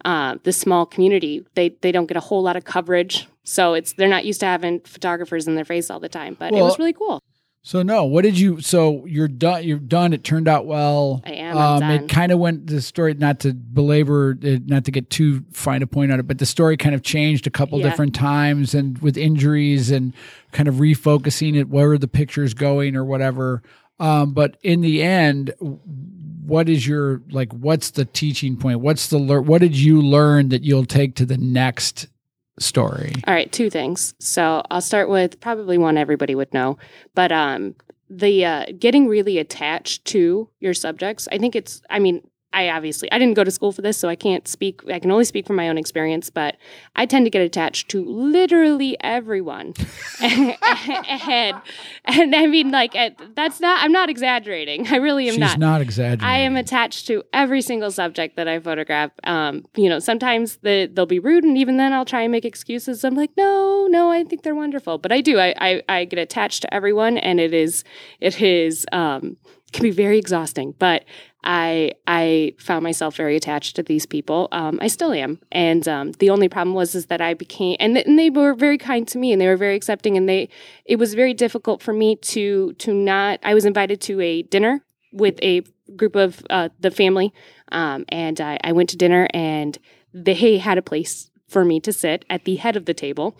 [0.06, 3.28] uh, this small community, they, they don't get a whole lot of coverage.
[3.43, 6.52] So it's, they're not used to having photographers in their face all the time, but
[6.52, 7.21] well, it was really cool.
[7.65, 8.62] So no, what did you?
[8.62, 9.63] So you're done.
[9.63, 10.13] You're done.
[10.13, 11.23] It turned out well.
[11.25, 11.58] I am.
[11.58, 13.15] Um, it kind of went the story.
[13.15, 16.45] Not to belabor, it, not to get too fine a point on it, but the
[16.45, 17.89] story kind of changed a couple yeah.
[17.89, 20.13] different times, and with injuries and
[20.51, 23.63] kind of refocusing it where the picture's going or whatever.
[23.99, 27.51] Um, but in the end, what is your like?
[27.51, 28.82] What's the teaching point?
[28.82, 32.10] What's the lear- What did you learn that you'll take to the next
[32.60, 33.13] story?
[33.28, 34.13] All right, two things.
[34.20, 36.78] So I'll start with probably one everybody would know,
[37.13, 37.76] but um,
[38.10, 41.28] the uh, getting really attached to your subjects.
[41.32, 41.82] I think it's.
[41.89, 42.22] I mean,
[42.56, 44.82] I obviously I didn't go to school for this, so I can't speak.
[44.89, 46.56] I can only speak from my own experience, but
[46.96, 49.74] I tend to get attached to literally everyone,
[50.22, 50.56] and,
[52.06, 52.96] and I mean like
[53.36, 53.84] that's not.
[53.84, 54.88] I'm not exaggerating.
[54.88, 55.60] I really am She's not.
[55.60, 56.24] not exaggerating.
[56.26, 59.12] I am attached to every single subject that I photograph.
[59.26, 62.46] Um, you know, sometimes the, they'll be rude, and even then I'll try and make
[62.46, 63.04] excuses.
[63.04, 65.39] I'm like, no, no, I think they're wonderful, but I do.
[65.39, 67.84] I I, I get attached to everyone, and it is
[68.22, 69.36] it is um
[69.75, 71.03] can be very exhausting, but
[71.43, 74.47] I I found myself very attached to these people.
[74.51, 77.95] Um, I still am, and um, the only problem was is that I became and,
[77.95, 80.49] th- and they were very kind to me and they were very accepting and they
[80.85, 83.39] it was very difficult for me to to not.
[83.43, 85.61] I was invited to a dinner with a
[85.95, 87.33] group of uh, the family,
[87.71, 89.77] um, and I, I went to dinner and
[90.13, 93.38] they had a place for me to sit at the head of the table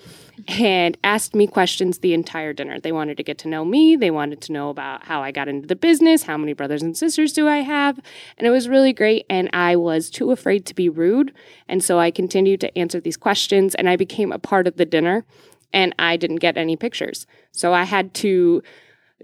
[0.48, 2.80] and asked me questions the entire dinner.
[2.80, 3.96] They wanted to get to know me.
[3.96, 6.96] They wanted to know about how I got into the business, how many brothers and
[6.96, 8.00] sisters do I have.
[8.38, 9.26] And it was really great.
[9.30, 11.34] And I was too afraid to be rude.
[11.68, 14.86] And so I continued to answer these questions and I became a part of the
[14.86, 15.26] dinner
[15.74, 17.26] and I didn't get any pictures.
[17.52, 18.62] So I had to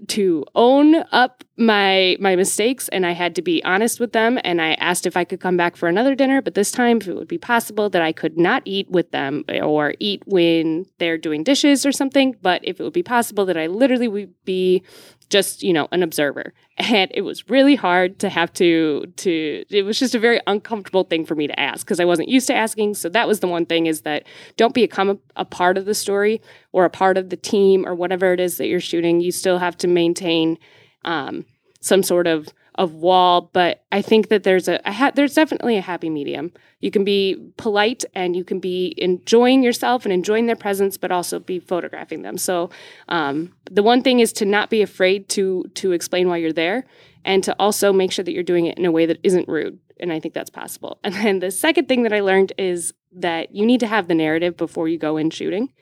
[0.08, 4.60] to own up my my mistakes and I had to be honest with them and
[4.60, 7.14] I asked if I could come back for another dinner but this time if it
[7.14, 11.44] would be possible that I could not eat with them or eat when they're doing
[11.44, 14.82] dishes or something but if it would be possible that I literally would be
[15.32, 16.52] just you know an observer.
[16.78, 21.04] And it was really hard to have to to it was just a very uncomfortable
[21.04, 22.94] thing for me to ask because i wasn't used to asking.
[22.94, 24.24] So that was the one thing is that
[24.56, 26.40] don't become a, a part of the story
[26.70, 29.20] or a part of the team or whatever it is that you're shooting.
[29.20, 30.58] You still have to maintain
[31.04, 31.46] um,
[31.80, 35.76] some sort of of wall, but I think that there's a, a ha- there's definitely
[35.76, 36.52] a happy medium.
[36.80, 41.12] You can be polite and you can be enjoying yourself and enjoying their presence, but
[41.12, 42.38] also be photographing them.
[42.38, 42.70] So
[43.08, 46.84] um, the one thing is to not be afraid to to explain why you're there,
[47.24, 49.78] and to also make sure that you're doing it in a way that isn't rude.
[50.00, 50.98] And I think that's possible.
[51.04, 54.14] And then the second thing that I learned is that you need to have the
[54.14, 55.72] narrative before you go in shooting.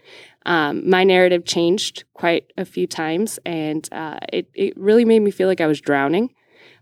[0.45, 5.31] Um, my narrative changed quite a few times, and uh, it it really made me
[5.31, 6.35] feel like I was drowning.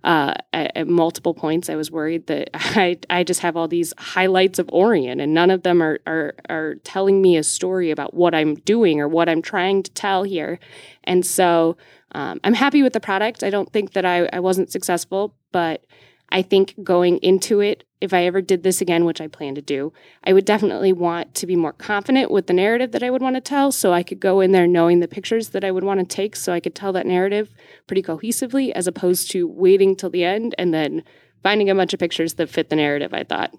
[0.04, 3.92] Uh, at, at, multiple points, I was worried that I I just have all these
[3.98, 8.14] highlights of Orion, and none of them are are are telling me a story about
[8.14, 10.61] what I'm doing or what I'm trying to tell here.
[11.04, 11.76] And so
[12.12, 13.42] um, I'm happy with the product.
[13.42, 15.84] I don't think that I, I wasn't successful, but
[16.31, 19.62] I think going into it, if I ever did this again, which I plan to
[19.62, 19.93] do,
[20.25, 23.37] I would definitely want to be more confident with the narrative that I would want
[23.37, 23.73] to tell.
[23.73, 26.37] So I could go in there knowing the pictures that I would want to take
[26.37, 27.55] so I could tell that narrative
[27.87, 31.03] pretty cohesively as opposed to waiting till the end and then
[31.43, 33.55] finding a bunch of pictures that fit the narrative I thought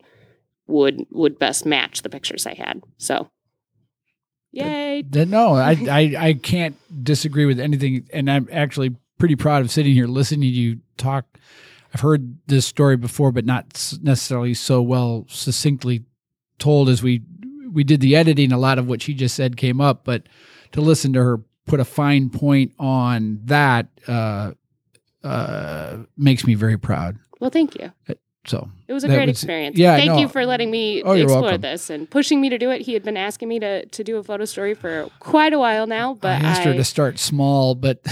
[0.68, 2.84] would would best match the pictures I had.
[2.98, 3.30] So
[4.52, 5.04] Yay.
[5.12, 9.94] no, I, I I can't disagree with anything and I'm actually pretty proud of sitting
[9.94, 11.26] here listening to you talk
[11.94, 13.66] I've heard this story before, but not
[14.02, 16.06] necessarily so well succinctly
[16.60, 17.22] told as we
[17.72, 18.52] we did the editing.
[18.52, 20.24] A lot of what she just said came up, but
[20.72, 24.52] to listen to her put a fine point on that uh,
[25.24, 27.18] uh, makes me very proud.
[27.40, 27.92] Well, thank you.
[28.46, 29.78] So it was a great was, experience.
[29.78, 30.18] Yeah, thank no.
[30.18, 32.82] you for letting me oh, explore this and pushing me to do it.
[32.82, 35.88] He had been asking me to to do a photo story for quite a while
[35.88, 38.00] now, but I asked I, her to start small, but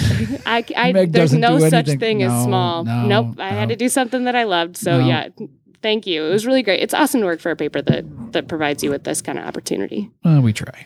[0.45, 2.83] I, I there's no such thing no, as small.
[2.83, 4.75] No, nope, I had to do something that I loved.
[4.75, 5.29] So yeah,
[5.81, 6.25] thank you.
[6.25, 6.81] It was really great.
[6.81, 9.45] It's awesome to work for a paper that that provides you with this kind of
[9.45, 10.11] opportunity.
[10.23, 10.85] Well, we try.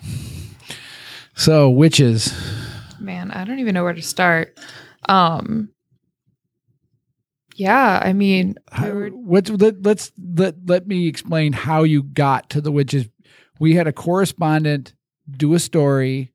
[1.35, 2.33] So witches.
[2.99, 4.59] Man, I don't even know where to start.
[5.09, 5.69] Um,
[7.55, 12.71] yeah, I mean, how, let, let's let let me explain how you got to the
[12.71, 13.07] witches.
[13.59, 14.93] We had a correspondent
[15.29, 16.31] do a story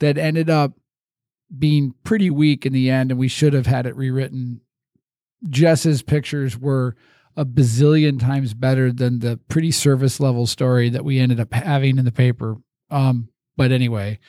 [0.00, 0.72] that ended up
[1.56, 4.60] being pretty weak in the end, and we should have had it rewritten.
[5.48, 6.96] Jess's pictures were
[7.36, 11.98] a bazillion times better than the pretty service level story that we ended up having
[11.98, 12.56] in the paper.
[12.90, 14.20] Um, but anyway,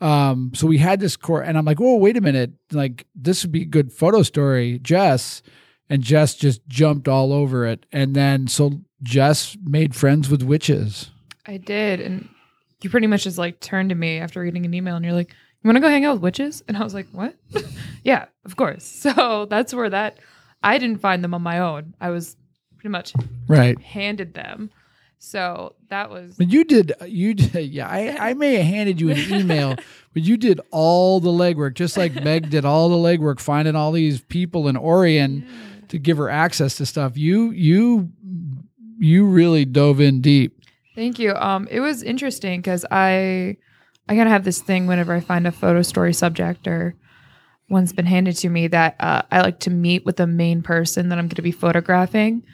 [0.00, 3.42] um, so we had this core, and I'm like, oh, wait a minute, like this
[3.42, 5.42] would be a good photo story, Jess.
[5.88, 7.86] And Jess just jumped all over it.
[7.92, 11.10] And then so Jess made friends with witches.
[11.46, 12.00] I did.
[12.00, 12.28] And
[12.82, 15.30] you pretty much just like turned to me after reading an email and you're like,
[15.62, 16.62] You want to go hang out with witches?
[16.66, 17.36] And I was like, What?
[18.04, 18.84] yeah, of course.
[19.16, 20.18] So that's where that
[20.62, 21.94] I didn't find them on my own.
[22.00, 22.36] I was
[22.76, 23.12] pretty much
[23.46, 24.70] right handed them.
[25.18, 26.36] So that was.
[26.36, 27.88] But you did, you did, yeah.
[27.88, 29.74] I, I may have handed you an email,
[30.14, 33.92] but you did all the legwork, just like Meg did all the legwork, finding all
[33.92, 35.86] these people in Orion yeah.
[35.88, 37.16] to give her access to stuff.
[37.16, 38.10] You, you,
[38.98, 40.62] you really dove in deep.
[40.94, 41.34] Thank you.
[41.34, 43.56] Um, it was interesting because I,
[44.08, 46.94] I kind of have this thing whenever I find a photo story subject or
[47.68, 51.08] one's been handed to me that uh, I like to meet with the main person
[51.08, 52.44] that I'm going to be photographing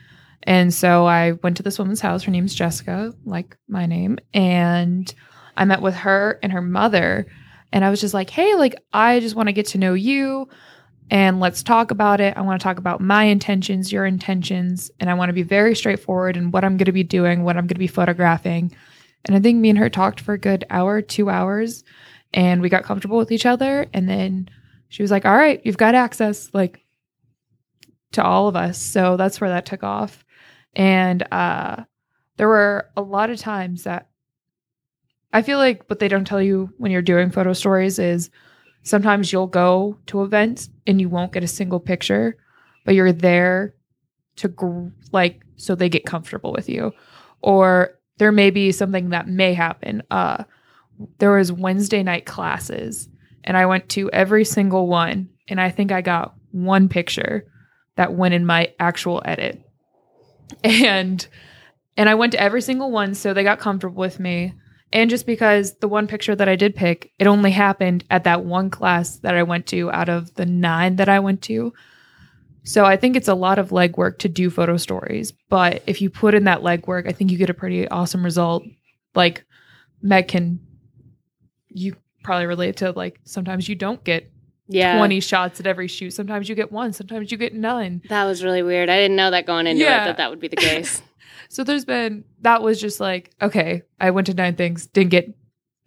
[0.43, 2.23] and so I went to this woman's house.
[2.23, 4.19] Her name's Jessica, like my name.
[4.33, 5.13] And
[5.55, 7.27] I met with her and her mother.
[7.71, 10.47] And I was just like, hey, like, I just want to get to know you
[11.09, 12.35] and let's talk about it.
[12.37, 14.91] I want to talk about my intentions, your intentions.
[14.99, 17.55] And I want to be very straightforward in what I'm going to be doing, what
[17.55, 18.75] I'm going to be photographing.
[19.25, 21.83] And I think me and her talked for a good hour, two hours,
[22.33, 23.87] and we got comfortable with each other.
[23.93, 24.49] And then
[24.89, 26.81] she was like, all right, you've got access, like,
[28.11, 28.79] to all of us.
[28.79, 30.23] So that's where that took off.
[30.75, 31.83] And uh,
[32.37, 34.09] there were a lot of times that
[35.31, 38.29] I feel like what they don't tell you when you're doing photo stories is
[38.83, 42.37] sometimes you'll go to events and you won't get a single picture,
[42.85, 43.73] but you're there
[44.37, 46.91] to gr- like so they get comfortable with you.
[47.41, 50.03] Or there may be something that may happen.
[50.11, 50.43] Uh,
[51.17, 53.09] there was Wednesday night classes
[53.43, 57.47] and I went to every single one and I think I got one picture
[57.95, 59.61] that went in my actual edit
[60.63, 61.25] and
[61.95, 64.53] and I went to every single one so they got comfortable with me.
[64.91, 68.45] And just because the one picture that I did pick, it only happened at that
[68.45, 71.73] one class that I went to out of the nine that I went to.
[72.63, 75.31] So I think it's a lot of legwork to do photo stories.
[75.49, 78.63] But if you put in that legwork, I think you get a pretty awesome result.
[79.15, 79.45] Like
[80.01, 80.59] Meg can,
[81.69, 84.31] you probably relate to like sometimes you don't get
[84.67, 84.97] yeah.
[84.97, 86.11] 20 shots at every shoot.
[86.11, 88.01] Sometimes you get one, sometimes you get none.
[88.09, 88.89] That was really weird.
[88.89, 90.03] I didn't know that going into yeah.
[90.03, 91.01] it that that would be the case.
[91.49, 95.33] so there's been that was just like, okay, I went to nine things, didn't get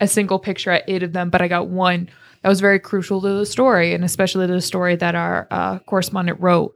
[0.00, 2.10] a single picture at eight of them, but I got one
[2.42, 5.78] that was very crucial to the story, and especially to the story that our uh,
[5.80, 6.74] correspondent wrote,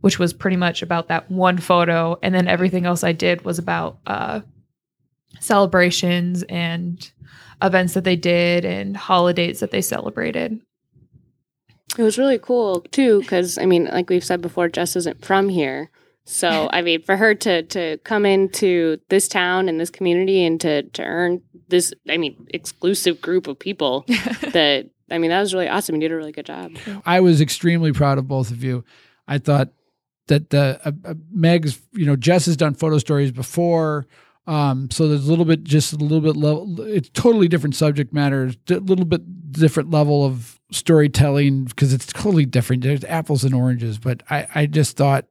[0.00, 3.58] which was pretty much about that one photo, and then everything else I did was
[3.58, 4.40] about uh,
[5.40, 7.10] celebrations and
[7.60, 10.60] events that they did and holidays that they celebrated.
[11.96, 15.48] It was really cool too, because I mean, like we've said before, Jess isn't from
[15.48, 15.90] here.
[16.24, 20.60] So I mean, for her to to come into this town and this community and
[20.60, 25.54] to to earn this, I mean, exclusive group of people that I mean, that was
[25.54, 25.96] really awesome.
[25.96, 26.72] You did a really good job.
[27.04, 28.84] I was extremely proud of both of you.
[29.28, 29.70] I thought
[30.28, 34.06] that the uh, uh, Meg's, you know, Jess has done photo stories before.
[34.46, 36.80] Um, so there's a little bit, just a little bit level.
[36.80, 42.44] It's totally different subject matter, a little bit different level of storytelling because it's totally
[42.44, 42.82] different.
[42.82, 45.26] There's apples and oranges, but I, I just thought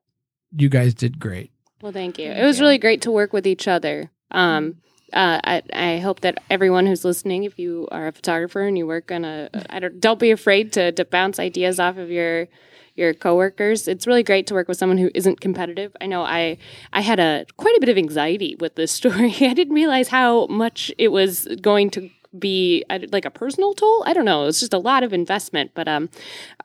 [0.55, 1.51] you guys did great.
[1.81, 2.31] Well, thank you.
[2.31, 4.09] It was really great to work with each other.
[4.31, 4.77] Um,
[5.11, 8.87] uh, I, I hope that everyone who's listening, if you are a photographer and you
[8.87, 12.47] work on a, I don't, don't be afraid to, to bounce ideas off of your
[12.95, 13.87] your coworkers.
[13.87, 15.95] It's really great to work with someone who isn't competitive.
[15.99, 16.57] I know I
[16.91, 19.33] I had a quite a bit of anxiety with this story.
[19.41, 24.03] I didn't realize how much it was going to be like a personal toll.
[24.05, 24.47] I don't know.
[24.47, 25.71] It's just a lot of investment.
[25.73, 26.09] But um,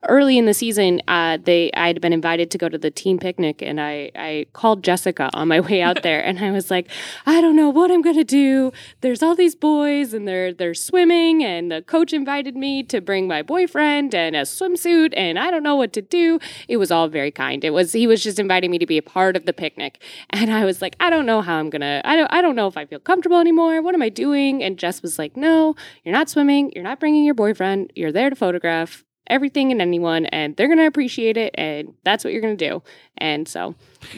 [0.09, 3.19] early in the season, uh, they I had been invited to go to the team
[3.19, 6.89] picnic, and I I called Jessica on my way out there, and I was like,
[7.27, 8.73] I don't know what I'm gonna do.
[9.01, 13.29] There's all these boys, and they're they're swimming, and the coach invited me to bring
[13.29, 16.39] my boyfriend and a swimsuit, and I don't know what to do.
[16.69, 17.65] It was all very kind.
[17.65, 20.53] It was he was just inviting me to be a part of the picnic, and
[20.53, 22.01] I was like, I don't know how I'm gonna.
[22.05, 23.83] I don't I don't know if I feel comfortable anymore.
[23.83, 24.63] What am I doing?
[24.63, 25.58] And Jess was like, No
[26.05, 30.25] you're not swimming, you're not bringing your boyfriend, you're there to photograph everything and anyone
[30.27, 32.83] and they're going to appreciate it and that's what you're going to do.
[33.19, 33.75] And so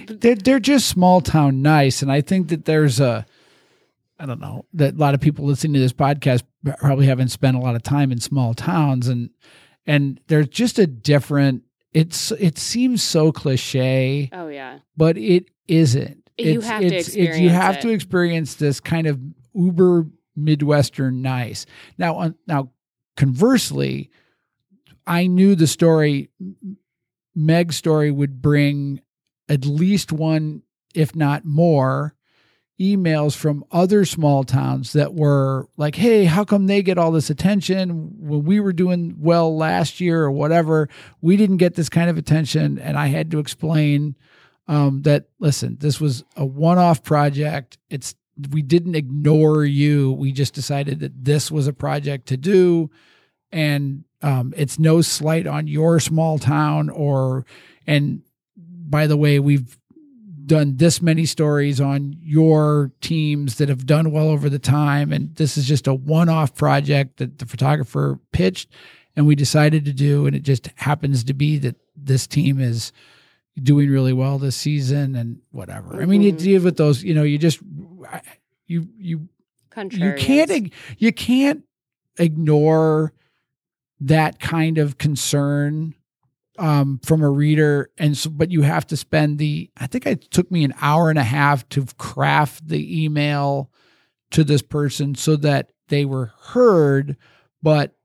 [0.07, 3.27] they're they're just small town nice and I think that there's a
[4.19, 6.43] I don't know that a lot of people listening to this podcast
[6.79, 9.31] probably haven't spent a lot of time in small towns and
[9.87, 14.29] and there's just a different it's it seems so cliche.
[14.33, 14.79] Oh yeah.
[14.97, 16.31] But it isn't.
[16.39, 17.81] You it's, have it's, to experience you have it.
[17.83, 19.21] to experience this kind of
[19.55, 21.67] uber midwestern nice.
[21.99, 22.71] Now on, now
[23.17, 24.11] conversely,
[25.07, 26.31] I knew the story
[27.35, 29.01] Meg's story would bring
[29.49, 30.63] at least one
[30.95, 32.15] if not more
[32.81, 37.29] emails from other small towns that were like, hey, how come they get all this
[37.29, 40.89] attention when we were doing well last year or whatever?
[41.21, 42.79] We didn't get this kind of attention.
[42.79, 44.17] And I had to explain
[44.67, 47.77] um, that, listen, this was a one off project.
[47.91, 48.15] It's,
[48.51, 50.13] we didn't ignore you.
[50.13, 52.91] We just decided that this was a project to do.
[53.53, 57.45] And um, it's no slight on your small town or,
[57.87, 58.23] and
[58.57, 59.79] by the way, we've
[60.47, 65.37] done this many stories on your teams that have done well over the time and
[65.37, 68.69] this is just a one-off project that the photographer pitched
[69.15, 72.91] and we decided to do and it just happens to be that this team is
[73.63, 76.01] doing really well this season and whatever.
[76.01, 76.39] I mean you Mhm.
[76.39, 77.61] deal with those you know you just
[78.67, 79.29] you you
[79.93, 81.65] you can't you can't
[82.19, 83.13] ignore
[84.01, 85.95] that kind of concern
[86.59, 87.91] um, from a reader.
[87.99, 91.09] And so but you have to spend the i think it took me an hour
[91.11, 93.71] and a half to craft the email
[94.31, 97.17] to this person so that they were heard
[97.63, 97.97] but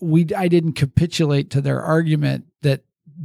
[0.00, 2.44] we i didn't capitulate to their argument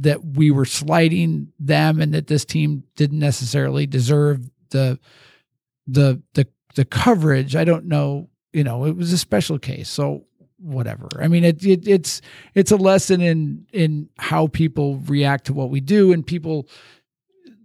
[0.00, 4.98] that we were slighting them and that this team didn't necessarily deserve the
[5.86, 7.56] the the the coverage.
[7.56, 10.24] I don't know you know it was a special case so
[10.58, 11.08] whatever.
[11.20, 12.20] I mean it, it it's
[12.54, 16.68] it's a lesson in in how people react to what we do and people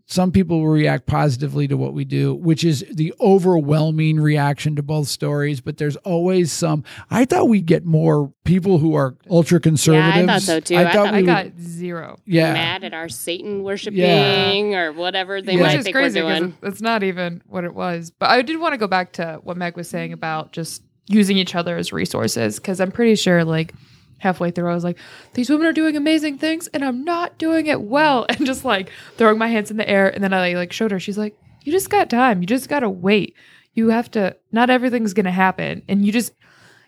[0.09, 4.81] some people will react positively to what we do which is the overwhelming reaction to
[4.81, 9.59] both stories but there's always some i thought we'd get more people who are ultra
[9.59, 10.77] conservatives so, too.
[10.77, 12.17] I thought I we got would- zero.
[12.25, 15.63] yeah mad at our Satan worshiping or whatever they Yeah.
[15.63, 16.57] might think crazy we're doing.
[16.63, 18.11] it's not even what it was.
[18.11, 21.37] But I did want to go back to what Meg was saying about just using
[21.37, 23.73] each other as resources because I'm pretty sure like
[24.19, 24.97] halfway through I was like,
[25.33, 28.91] these women are doing amazing things and I'm not doing it well and just like
[29.15, 31.71] throwing my hands in the air and then I like showed her she's like, you
[31.71, 32.41] just got time.
[32.41, 33.35] You just got to wait.
[33.73, 36.33] You have to not everything's going to happen and you just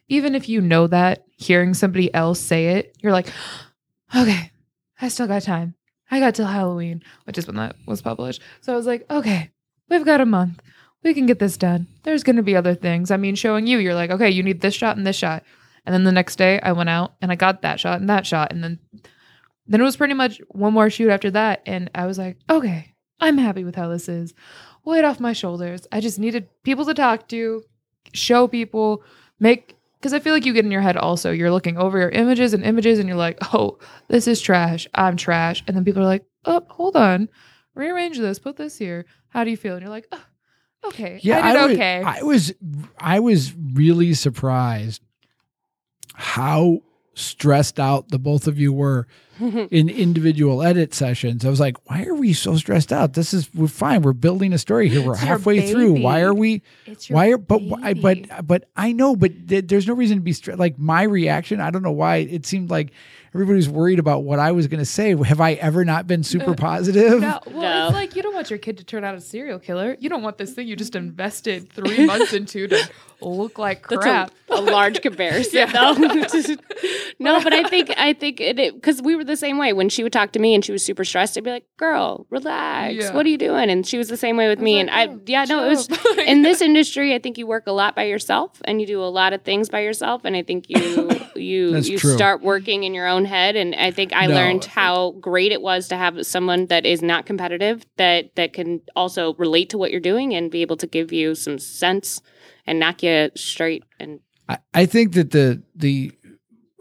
[0.07, 3.31] even if you know that hearing somebody else say it, you're like,
[4.15, 4.51] okay,
[4.99, 5.75] I still got time.
[6.11, 8.41] I got till Halloween, which is when that was published.
[8.61, 9.51] So I was like, okay,
[9.89, 10.61] we've got a month.
[11.03, 11.87] We can get this done.
[12.03, 13.11] There's going to be other things.
[13.11, 15.43] I mean, showing you, you're like, okay, you need this shot and this shot.
[15.89, 18.27] And then the next day I went out and I got that shot and that
[18.27, 18.51] shot.
[18.51, 18.79] And then,
[19.65, 21.63] then it was pretty much one more shoot after that.
[21.65, 24.35] And I was like, okay, I'm happy with how this is.
[24.85, 25.87] Weight off my shoulders.
[25.91, 27.63] I just needed people to talk to,
[28.13, 29.03] show people
[29.39, 31.31] make because I feel like you get in your head also.
[31.31, 33.79] You're looking over your images and images, and you're like, "Oh,
[34.09, 34.87] this is trash.
[34.93, 37.29] I'm trash." And then people are like, "Oh, hold on,
[37.73, 38.37] rearrange this.
[38.37, 39.05] Put this here.
[39.29, 40.23] How do you feel?" And you're like, oh,
[40.85, 42.53] "Okay, Yeah, I did was, okay." I was
[42.99, 45.01] I was really surprised
[46.19, 46.81] how
[47.13, 49.07] stressed out the both of you were
[49.39, 51.45] in individual edit sessions.
[51.45, 53.13] I was like, why are we so stressed out?
[53.13, 54.01] This is we're fine.
[54.01, 55.01] We're building a story here.
[55.01, 56.01] We're It's halfway through.
[56.01, 59.67] Why are we It's your why are but why, but but I know but th-
[59.67, 60.59] there's no reason to be stressed.
[60.59, 62.91] Like my reaction, I don't know why it seemed like
[63.33, 65.15] everybody was worried about what I was going to say.
[65.15, 67.21] Have I ever not been super positive?
[67.21, 67.85] No, well, No.
[67.87, 69.95] it's like you don't want your kid to turn out a serial killer.
[69.99, 71.09] You don't want this thing you just mm-hmm.
[71.09, 72.89] invested three months into to
[73.21, 74.31] look like That's crap.
[74.49, 75.71] a, a large comparison, Yeah.
[75.71, 75.93] though.
[77.19, 79.71] no, but I think I think it because we were the same way.
[79.71, 82.27] When she would talk to me and she was super stressed, I'd be like, "Girl,
[82.29, 82.95] relax.
[82.95, 83.13] Yeah.
[83.13, 84.73] What are you doing?" And she was the same way with me.
[84.73, 85.87] like, and I, "Oh, yeah, no, it was
[86.27, 87.13] in this industry.
[87.15, 89.69] I think you work a lot by yourself, and you do a lot of things
[89.69, 90.25] by yourself.
[90.25, 92.11] And I think you you you true.
[92.15, 93.55] start working in your own head.
[93.55, 94.35] And I think I No.
[94.35, 98.81] learned how great it was to have someone that is not competitive that that can
[98.95, 102.21] also relate to what you're doing and be able to give you some sense
[102.67, 106.11] and knock you straight and I, I think that the the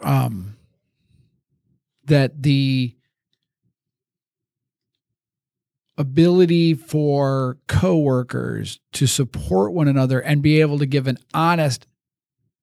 [0.02, 0.56] um
[2.08, 2.94] that the
[5.96, 11.86] ability for coworkers to support one another and be able to give an honest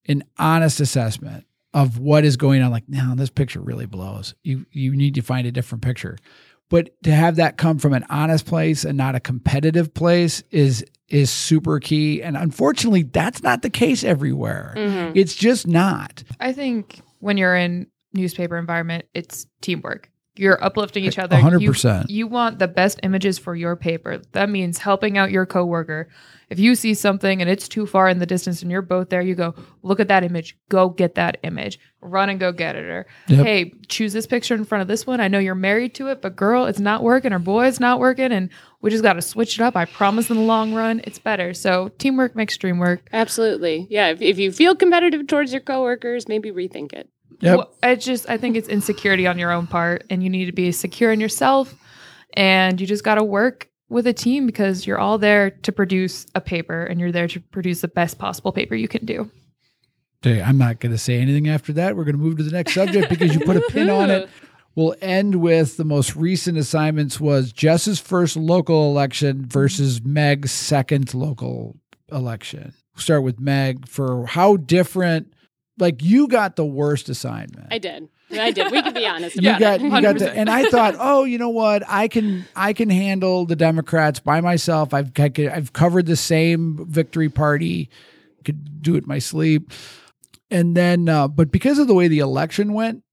[0.07, 4.33] an honest assessment of what is going on like now this picture really blows.
[4.43, 6.17] You you need to find a different picture.
[6.69, 10.85] But to have that come from an honest place and not a competitive place is
[11.09, 12.23] is super key.
[12.23, 14.73] And unfortunately that's not the case everywhere.
[14.77, 15.11] Mhm.
[15.15, 16.23] it's just not.
[16.39, 20.09] I think when you're in newspaper environment, it's teamwork.
[20.37, 21.37] You're uplifting each other.
[21.37, 22.09] A hundred You- percent.
[22.09, 24.21] You want the best images for your paper.
[24.33, 26.09] That means helping out your coworker.
[26.49, 29.21] If you see something and it's too far in the distance and you're both there,
[29.21, 30.57] you go, look at that image.
[30.67, 31.79] Go get that image.
[32.01, 32.83] Run and go get it.
[32.83, 33.45] Or Yep.
[33.45, 35.21] hey, choose this picture in front of this one.
[35.21, 37.99] I know you're married to it, but girl, it's not working or boy, it's not
[38.01, 38.33] working.
[38.33, 38.49] And
[38.81, 39.77] we just got to switch it up.
[39.77, 41.53] I promise in the long run, it's better.
[41.53, 43.07] So teamwork makes dream work.
[43.13, 43.87] Absolutely.
[43.89, 44.07] Yeah.
[44.09, 47.09] If, if you feel competitive towards your coworkers, maybe rethink it.
[47.41, 47.57] Yep.
[47.57, 50.51] Well, I just I think it's insecurity on your own part, and you need to
[50.51, 51.75] be secure in yourself,
[52.33, 56.25] and you just got to work with a team because you're all there to produce
[56.33, 59.29] a paper, and you're there to produce the best possible paper you can do.
[60.25, 61.95] Okay, I'm not going to say anything after that.
[61.95, 64.29] We're going to move to the next subject because you put a pin on it.
[64.75, 71.13] We'll end with the most recent assignments was Jess's first local election versus Meg's second
[71.13, 71.77] local
[72.11, 72.73] election.
[72.93, 75.33] We'll start with Meg for how different.
[75.77, 77.67] Like you got the worst assignment.
[77.71, 78.07] I did.
[78.31, 78.71] I did.
[78.71, 79.35] We can be honest.
[79.35, 79.83] you about got it.
[79.83, 81.83] you got the, and I thought, oh, you know what?
[81.87, 84.93] I can I can handle the Democrats by myself.
[84.93, 87.89] I've I I've covered the same victory party.
[88.45, 89.71] Could do it in my sleep.
[90.51, 93.03] And then, uh, but because of the way the election went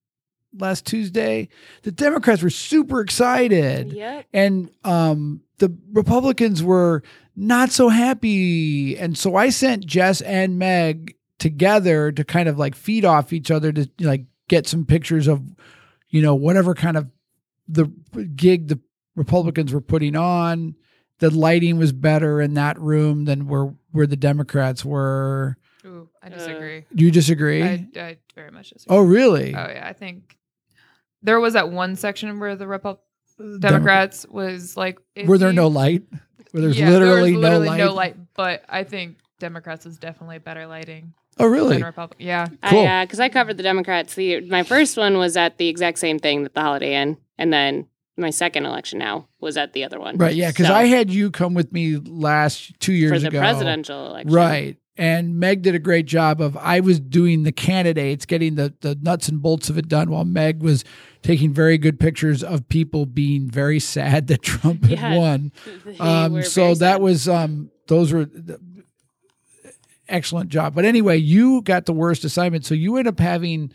[0.58, 1.48] last Tuesday,
[1.82, 4.26] the Democrats were super excited, Yep.
[4.34, 7.02] and um, the Republicans were
[7.34, 8.98] not so happy.
[8.98, 13.50] And so I sent Jess and Meg together to kind of like feed off each
[13.50, 15.42] other to like get some pictures of,
[16.08, 17.10] you know, whatever kind of
[17.66, 17.86] the
[18.36, 18.78] gig the
[19.16, 20.76] Republicans were putting on.
[21.18, 25.56] The lighting was better in that room than where where the Democrats were.
[25.84, 26.84] Ooh, I uh, disagree.
[26.94, 27.62] Do you disagree?
[27.64, 28.96] I, I very much disagree.
[28.96, 29.52] oh, really?
[29.52, 30.36] Oh yeah, I think
[31.22, 32.98] there was that one section where the Repu-
[33.58, 35.56] Democrats was like, Were there iffy.
[35.56, 36.04] no light?
[36.52, 37.78] Where there's Yeah, there was literally, literally no, light?
[37.78, 38.16] no light.
[38.34, 41.74] But I think Democrats was definitely better lighting Oh, really?
[41.76, 42.26] than Republicans.
[42.26, 42.86] Yeah, Cool.
[42.86, 44.14] I, because I covered the Democrats.
[44.14, 47.52] The my first one was at the exact same thing that the Holiday Inn, and
[47.52, 47.86] then
[48.18, 50.18] my second election now was at the other one.
[50.18, 50.34] Right.
[50.34, 50.50] Yeah.
[50.50, 53.38] Because So, I had you come with me last two years for the ago.
[53.40, 54.32] presidential election.
[54.32, 54.76] Right.
[54.98, 58.94] And Meg did a great job of I was doing the candidates, getting the, the
[59.00, 60.84] nuts and bolts of it done while Meg was
[61.22, 65.50] taking very good pictures of people being very sad that Trump had won.
[65.98, 67.00] Um, so that sad.
[67.00, 68.28] was um those were
[70.08, 70.74] excellent job.
[70.74, 72.64] But anyway, you got the worst assignment.
[72.64, 73.72] So you end up having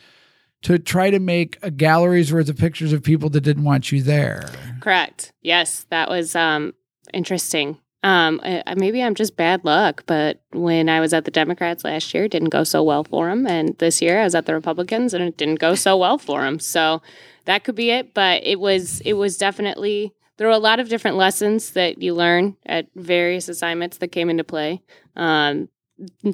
[0.63, 4.01] to try to make a gallery's worth of pictures of people that didn't want you
[4.01, 4.49] there.
[4.80, 5.32] correct.
[5.41, 6.73] Yes, that was um
[7.13, 7.78] interesting.
[8.03, 12.13] Um, uh, maybe I'm just bad luck, but when I was at the Democrats last
[12.13, 15.13] year, didn't go so well for them, and this year I was at the Republicans,
[15.13, 16.59] and it didn't go so well for them.
[16.59, 17.01] So
[17.45, 18.13] that could be it.
[18.13, 22.13] But it was it was definitely there were a lot of different lessons that you
[22.13, 24.84] learn at various assignments that came into play.
[25.15, 25.69] Um,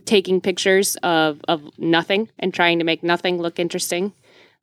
[0.05, 4.14] taking pictures of of nothing and trying to make nothing look interesting.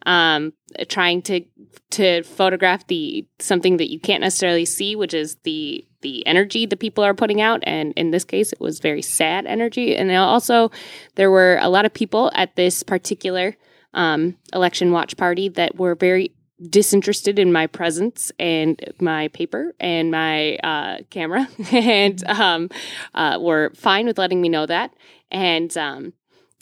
[0.06, 0.54] Um,
[0.88, 1.44] trying to
[1.90, 6.76] to photograph the something that you can't necessarily see, which is the the energy the
[6.76, 7.62] people are putting out.
[7.64, 9.94] And in this case, it was very sad energy.
[9.94, 10.70] And also,
[11.16, 13.56] there were a lot of people at this particular
[13.92, 16.32] um, election watch party that were very
[16.68, 22.68] disinterested in my presence and my paper and my uh, camera and um,
[23.14, 24.92] uh, were fine with letting me know that
[25.30, 26.12] and um,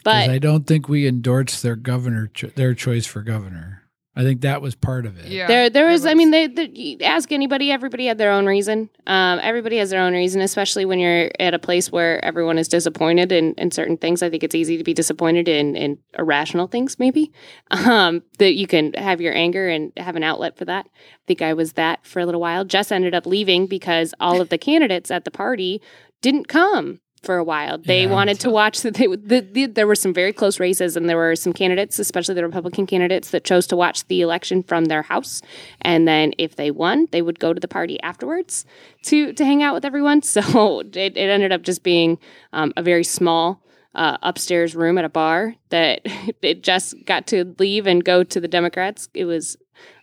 [0.05, 3.83] but I don't think we endorse their governor, cho- their choice for governor.
[4.19, 5.27] I think that was part of it.
[5.27, 5.47] Yeah.
[5.47, 6.05] There, there it was.
[6.05, 7.71] I mean, they, they, ask anybody.
[7.71, 8.91] Everybody had their own reason.
[9.07, 12.67] Um, everybody has their own reason, especially when you're at a place where everyone is
[12.67, 14.21] disappointed in, in certain things.
[14.21, 17.31] I think it's easy to be disappointed in, in irrational things, maybe.
[17.71, 20.87] Um, that you can have your anger and have an outlet for that.
[20.87, 22.65] I think I was that for a little while.
[22.65, 25.81] Jess ended up leaving because all of the candidates at the party
[26.21, 27.79] didn't come for a while.
[27.79, 28.13] They Yeah.
[28.13, 31.17] wanted to watch the, they, the, the there were some very close races and there
[31.17, 35.03] were some candidates, especially the Republican candidates that chose to watch the election from their
[35.03, 35.43] house
[35.83, 38.65] and then if they won, they would go to the party afterwards
[39.05, 40.23] to to hang out with everyone.
[40.29, 42.19] So it, it ended up just being
[42.53, 43.63] um, a very small
[43.95, 46.01] uh, upstairs room at a bar that
[46.43, 49.09] it just got to leave and go to the Democrats.
[49.15, 49.57] It was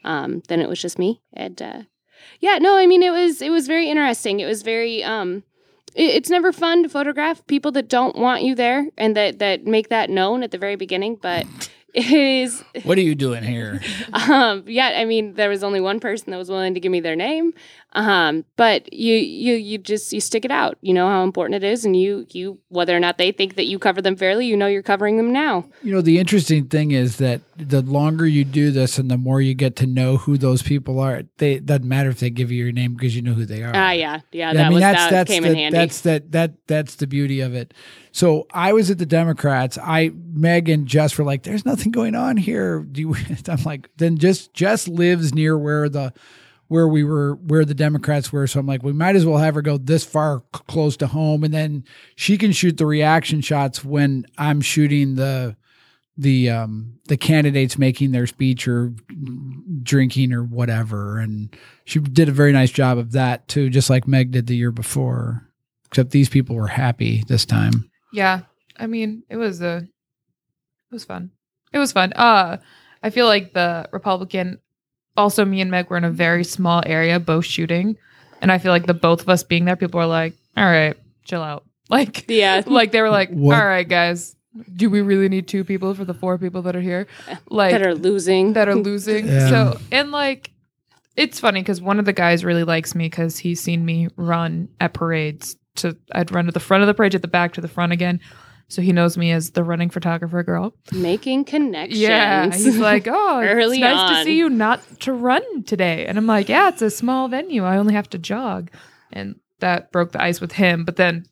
[0.04, 1.82] um, then it was just me and uh,
[2.40, 4.40] yeah, no, I mean it was it was very interesting.
[4.40, 5.44] It was very um
[5.96, 9.90] it's never fun to photograph people that don't want you there and that that make
[9.90, 11.46] that known at the very beginning, but
[11.94, 13.82] is What are you doing here?
[14.14, 17.00] um yeah, I mean there was only one person that was willing to give me
[17.00, 17.54] their name.
[17.96, 20.78] Um but you you you just you stick it out.
[20.82, 23.66] You know how important it is and you you whether or not they think that
[23.66, 25.66] you cover them fairly, you know you're covering them now.
[25.82, 29.42] You know, the interesting thing is that the longer you do this and the more
[29.42, 32.52] you get to know who those people are, they it doesn't matter if they give
[32.52, 33.72] you your name because you know who they are.
[33.74, 34.20] Ah yeah.
[34.32, 35.78] Yeah, Yeah, that was that came the, in handy.
[35.78, 37.74] That's that that that's the beauty of it.
[38.12, 39.78] So I was at the Democrats.
[39.78, 43.16] I Meg and Jess were like, "There's nothing going on here." Do you?
[43.48, 46.14] I'm like, then just Jess lives near where the
[46.68, 48.48] where we were where the Democrats were.
[48.48, 51.08] So I'm like, we might as well have her go this far c- close to
[51.08, 51.84] home, and then
[52.16, 55.56] she can shoot the reaction shots when I'm shooting the
[56.18, 58.94] the um the candidates making their speech or
[59.84, 61.54] drinking or whatever and
[61.84, 64.72] she did a very nice job of that too just like meg did the year
[64.72, 65.46] before
[65.88, 68.44] except these people were happy this time Yeah.
[68.78, 71.32] I mean, it was a it was fun.
[71.74, 72.14] It was fun.
[72.14, 72.58] Uh
[73.04, 74.60] I feel like the Republican
[75.18, 77.98] also me and Meg were in a very small area both shooting
[78.42, 80.96] and I feel like the both of us being there people were like, "All right,
[81.24, 82.64] chill out." Like yeah.
[82.68, 84.36] like they were like, What- "All right, guys,
[84.76, 87.08] do we really need two people for the four people that are here?"
[87.50, 88.54] Like that are losing.
[88.54, 89.28] that are losing.
[89.28, 89.50] Yeah.
[89.50, 90.52] So, and like,
[91.16, 94.68] it's funny because one of the guys really likes me because he's seen me run
[94.82, 95.56] at parades.
[95.78, 97.92] To I'd run to the front of the parade, to the back, to the front
[97.94, 98.20] again.
[98.68, 100.74] So he knows me as the running photographer girl.
[100.92, 102.00] making connections.
[102.00, 106.06] Yeah, he's like, oh, Early it's nice to see you not to run today.
[106.06, 107.64] And I'm like, yeah, it's a small venue.
[107.64, 108.72] I only have to jog,
[109.12, 110.84] and that broke the ice with him.
[110.84, 111.26] But then,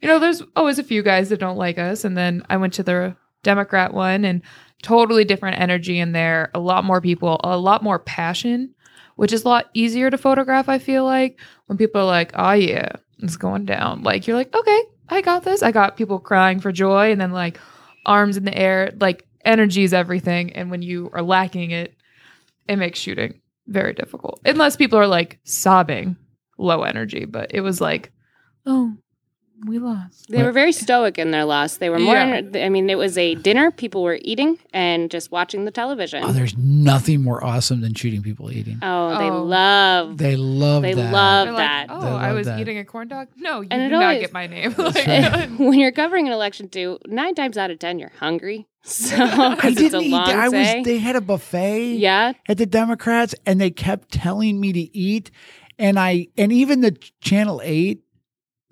[0.00, 2.04] you know, there's always a few guys that don't like us.
[2.04, 4.42] And then I went to the Democrat one, and
[4.82, 6.50] totally different energy in there.
[6.54, 8.74] A lot more people, a lot more passion,
[9.16, 10.68] which is a lot easier to photograph.
[10.68, 12.88] I feel like when people are like, oh yeah,
[13.18, 14.02] it's going down.
[14.02, 15.62] Like you're like, okay, I got this.
[15.62, 17.58] I got people crying for joy, and then like
[18.06, 18.92] arms in the air.
[18.98, 21.94] Like energy is everything, and when you are lacking it,
[22.68, 24.40] it makes shooting very difficult.
[24.44, 26.16] Unless people are like sobbing,
[26.58, 27.24] low energy.
[27.24, 28.12] But it was like,
[28.66, 28.94] oh,
[29.64, 30.26] we lost.
[30.28, 31.76] They were very stoic in their loss.
[31.76, 32.14] They were more.
[32.16, 32.40] Yeah.
[32.56, 33.70] I mean, it was a dinner.
[33.70, 36.24] People were eating and just watching the television.
[36.24, 39.42] oh there's nothing more awesome than shooting people eating Oh, they Oh.
[39.44, 40.18] love.
[40.18, 41.88] they love They that love They're that.
[41.90, 42.58] like, They oh, I was that.
[42.60, 43.28] eating a corn dog.
[43.36, 44.74] No, you And did it not always- get my name.
[44.78, 45.50] Like, right.
[45.58, 48.66] when you're covering an election too, nine times out of ten you're hungry.
[48.84, 50.76] So I didn't eat long i day.
[50.78, 54.80] was they had a buffet yeah, at the democrats and they kept telling me to
[54.98, 55.30] eat
[55.78, 56.90] and i and even the
[57.20, 58.01] channel 8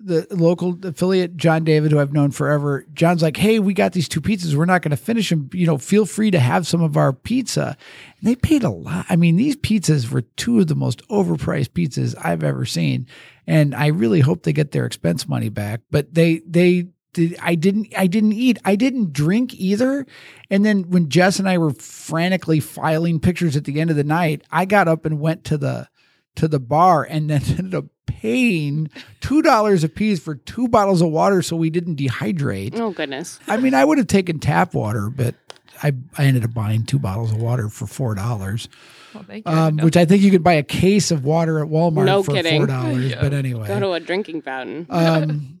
[0.03, 4.09] the local affiliate John David, who I've known forever, John's like, "Hey, we got these
[4.09, 4.55] two pizzas.
[4.55, 5.49] We're not going to finish them.
[5.53, 7.77] You know, feel free to have some of our pizza."
[8.19, 9.05] And they paid a lot.
[9.09, 13.07] I mean, these pizzas were two of the most overpriced pizzas I've ever seen,
[13.47, 15.81] and I really hope they get their expense money back.
[15.89, 17.37] But they they did.
[17.41, 17.93] I didn't.
[17.97, 18.59] I didn't eat.
[18.65, 20.05] I didn't drink either.
[20.49, 24.03] And then when Jess and I were frantically filing pictures at the end of the
[24.03, 25.87] night, I got up and went to the
[26.35, 27.85] to the bar and then ended up
[28.19, 28.89] paying
[29.19, 32.79] two dollars a piece for two bottles of water so we didn't dehydrate.
[32.79, 33.39] oh goodness.
[33.47, 35.35] I mean, I would have taken tap water, but
[35.83, 38.69] I I ended up buying two bottles of water for four dollars,
[39.13, 39.51] well, thank you.
[39.53, 42.33] Um, which I think you could buy a case of water at Walmart No for
[42.33, 42.59] kidding.
[42.59, 43.11] four dollars.
[43.11, 43.21] Yeah.
[43.21, 44.85] But anyway, Go to a drinking fountain.
[44.89, 45.60] um,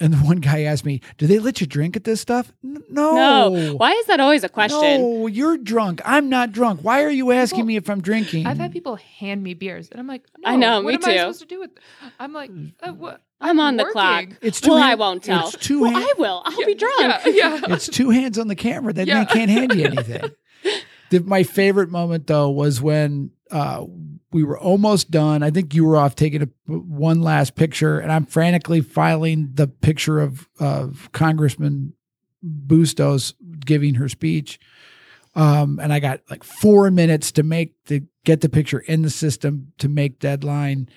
[0.00, 2.82] and the one guy asked me, "Do they let you drink at this stuff?" N-
[2.88, 3.14] no.
[3.50, 3.74] No.
[3.76, 4.80] Why is that always a question?
[5.02, 6.00] No, you're drunk.
[6.04, 6.80] I'm not drunk.
[6.82, 8.46] Why are you asking People- me if I'm drinking?
[8.46, 11.04] I've had people hand me beers, and I'm like, I "No, know, What me am
[11.04, 11.18] I too.
[11.18, 11.70] supposed to do with?
[12.18, 12.50] I'm like,
[12.82, 13.22] uh, what?
[13.40, 14.26] I'm on the clock.
[14.42, 15.48] It's two Well, I won't tell.
[15.48, 16.42] It's two well, hand- I will.
[16.44, 16.94] I'll be drunk.
[17.00, 17.60] Yeah, yeah.
[17.68, 18.92] it's two hands on the camera.
[18.92, 19.24] That Yeah.
[19.24, 20.30] they can't hand you anything.
[21.10, 23.84] the, my favorite moment though was when uh,
[24.32, 25.42] we were almost done.
[25.42, 29.66] I think you were off taking a one last picture, and I'm frantically filing the
[29.66, 31.94] picture of of Congressman
[32.42, 34.58] Bustos giving her speech.
[35.34, 39.10] Um, and I got like four minutes to make to get the picture in the
[39.10, 40.88] system to make deadline.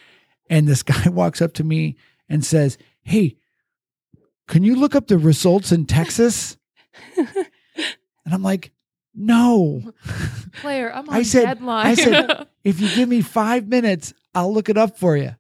[0.49, 1.97] And this guy walks up to me
[2.29, 3.37] and says, Hey,
[4.47, 6.57] can you look up the results in Texas?
[7.17, 8.71] and I'm like,
[9.15, 9.93] No.
[10.61, 11.85] Player, I'm on I said- deadline.
[11.87, 15.35] I said- If you give me five minutes, I'll look it up for you.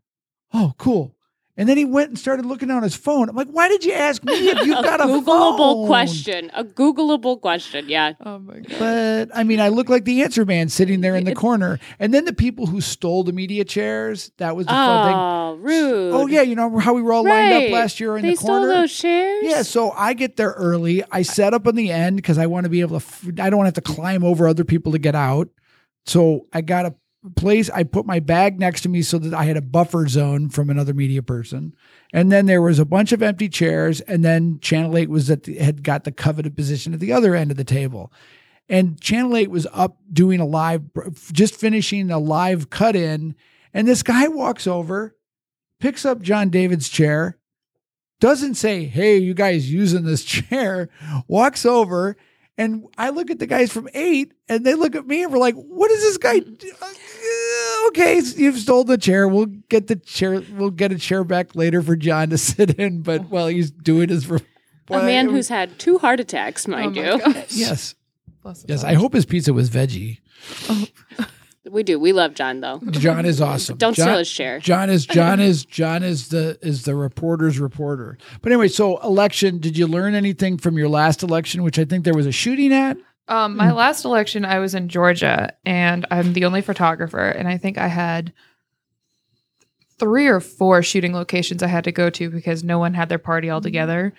[0.53, 1.15] Oh, cool.
[1.55, 3.29] And then he went and started looking on his phone.
[3.29, 5.87] I'm like, why did you ask me if you've got a Googleable phone?
[5.87, 6.49] question.
[6.51, 7.87] A Googleable question.
[7.87, 8.13] Yeah.
[8.25, 8.79] oh my god.
[8.79, 11.79] But I mean, I look like the answer man sitting there in the corner.
[11.99, 15.15] And then the people who stole the media chairs, that was the fun thing.
[15.15, 16.13] Oh, rude.
[16.15, 16.41] Oh, yeah.
[16.41, 18.65] You know how we were all lined up last year in they the corner?
[18.65, 19.43] They stole those shares.
[19.43, 21.03] Yeah, so I get there early.
[21.11, 23.05] I set up on the end because I want to be able to.
[23.05, 25.49] F- I don't want to have to climb over other people to get out.
[26.05, 26.95] So I got a
[27.35, 27.69] place.
[27.69, 30.69] I put my bag next to me so that I had a buffer zone from
[30.69, 31.75] another media person.
[32.11, 34.01] And then there was a bunch of empty chairs.
[34.01, 37.35] And then Channel Eight was at the, had got the coveted position at the other
[37.35, 38.11] end of the table.
[38.69, 40.83] And Channel 8 was up doing a live,
[41.31, 43.35] just finishing a live cut in.
[43.73, 45.15] And this guy walks over,
[45.79, 47.37] picks up John David's chair,
[48.19, 50.89] doesn't say, Hey, you guys using this chair,
[51.27, 52.15] walks over.
[52.57, 55.39] And I look at the guys from eight and they look at me and we're
[55.39, 56.39] like, What is this guy?
[56.39, 56.71] do?
[56.81, 59.27] Uh, okay, you've stole the chair.
[59.27, 60.41] We'll get the chair.
[60.51, 63.01] We'll get a chair back later for John to sit in.
[63.01, 64.23] But while he's doing his.
[64.25, 64.39] For
[64.89, 67.19] A man who's had two heart attacks, oh mind my you.
[67.19, 67.51] gosh.
[67.53, 67.95] Yes.
[68.67, 68.83] Yes.
[68.83, 70.19] I hope his pizza was veggie.
[71.69, 71.97] We do.
[71.97, 72.79] We love John though.
[72.91, 73.77] John is awesome.
[73.77, 74.59] Don't John, steal his chair.
[74.59, 78.17] John is John is John is the is the reporter's reporter.
[78.41, 79.59] But anyway, so election.
[79.59, 82.73] Did you learn anything from your last election, which I think there was a shooting
[82.73, 82.97] at?
[83.29, 87.57] Um, my last election, I was in Georgia, and I'm the only photographer, and I
[87.57, 88.33] think I had
[89.97, 93.19] three or four shooting locations I had to go to because no one had their
[93.19, 94.13] party all together.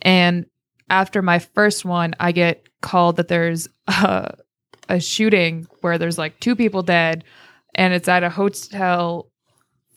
[0.00, 0.46] And
[0.88, 4.34] after my first one, I get called that there's a,
[4.88, 7.24] a shooting where there's like two people dead,
[7.74, 9.30] and it's at a hotel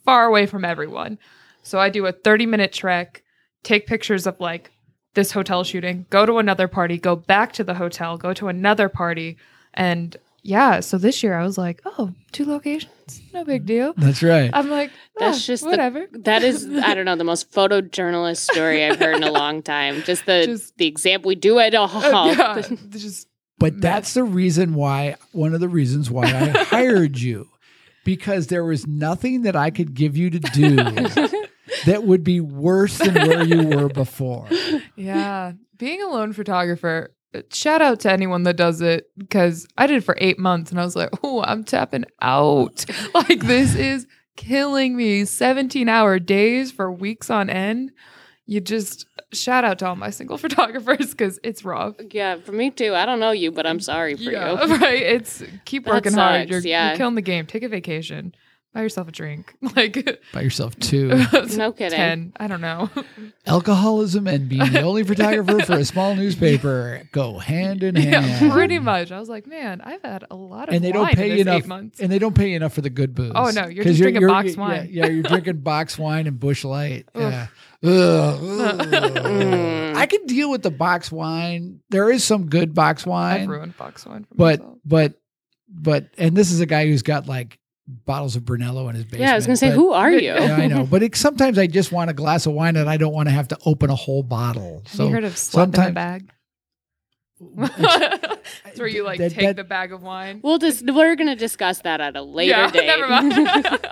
[0.05, 1.17] far away from everyone.
[1.63, 3.23] So I do a 30 minute trek,
[3.63, 4.71] take pictures of like
[5.13, 8.89] this hotel shooting, go to another party, go back to the hotel, go to another
[8.89, 9.37] party.
[9.73, 13.93] And yeah, so this year I was like, oh, two locations, no big deal.
[13.95, 14.49] That's right.
[14.53, 14.89] I'm like,
[15.19, 16.07] That's "Ah, just the- whatever.
[16.13, 20.01] That is, I don't know, the most photojournalist story I've heard in a long time.
[20.01, 21.89] Just the Just- the example we do it all.
[21.95, 23.27] Uh, yeah, just
[23.61, 27.47] But that's the reason why one of the reasons why I hired you.
[28.03, 30.75] Because there was nothing that I could give you to do
[31.85, 34.47] that would be worse than where you were before.
[34.95, 37.13] yeah, being a lone photographer.
[37.53, 40.81] Shout out to anyone that does it because I did it for eight months and
[40.81, 42.83] I was like, oh, I'm tapping out.
[43.13, 45.25] Like, this is killing me.
[45.25, 47.91] 17 hour days for weeks on end.
[48.51, 51.95] You just shout out to all my single photographers because it's rough.
[52.11, 52.93] Yeah, for me too.
[52.93, 54.75] I don't know you, but I'm sorry for yeah, you.
[54.77, 55.01] right.
[55.01, 56.49] It's keep That working hard.
[56.49, 56.89] You're, yeah.
[56.89, 57.45] you're killing the game.
[57.45, 58.35] Take a vacation.
[58.73, 59.55] Buy yourself a drink.
[59.75, 61.07] Like buy yourself too.
[61.55, 61.95] No kidding.
[61.95, 62.33] ten.
[62.37, 62.89] I don't know.
[63.45, 68.51] Alcoholism and being the only photographer for a small newspaper go hand in yeah, hand.
[68.51, 69.13] pretty much.
[69.13, 71.37] I was like, man, I've had a lot of and they don't wine pay in
[71.37, 71.99] you this enough eight months.
[72.01, 73.31] and they don't pay enough for the good booze.
[73.33, 74.89] Oh, no, you're just drinking box yeah, wine.
[74.91, 77.07] Yeah, you're drinking box wine and Busch Light.
[77.15, 77.21] Ugh.
[77.21, 77.47] Yeah.
[77.83, 78.79] Ugh, ugh.
[79.91, 79.95] Mm.
[79.95, 81.81] I can deal with the box wine.
[81.89, 83.33] There is some good box wine.
[83.33, 84.77] I've wine, ruined box wine for but myself.
[84.85, 85.13] but
[85.69, 87.57] but and this is a guy who's got like
[88.05, 89.21] bottles of Brunello in his basement.
[89.23, 90.19] Yeah, I was gonna say, but- who are you?
[90.33, 92.97] Yeah, I know, but it, sometimes I just want a glass of wine and I
[92.97, 94.81] don't want to have to open a whole bottle.
[94.85, 96.29] Have So you heard of slap in the sometimes- bag?
[97.79, 100.39] it's- That's where you like that- take that- the bag of wine.
[100.43, 102.85] We'll just we're gonna discuss that at a later yeah, date.
[102.85, 103.87] never mind.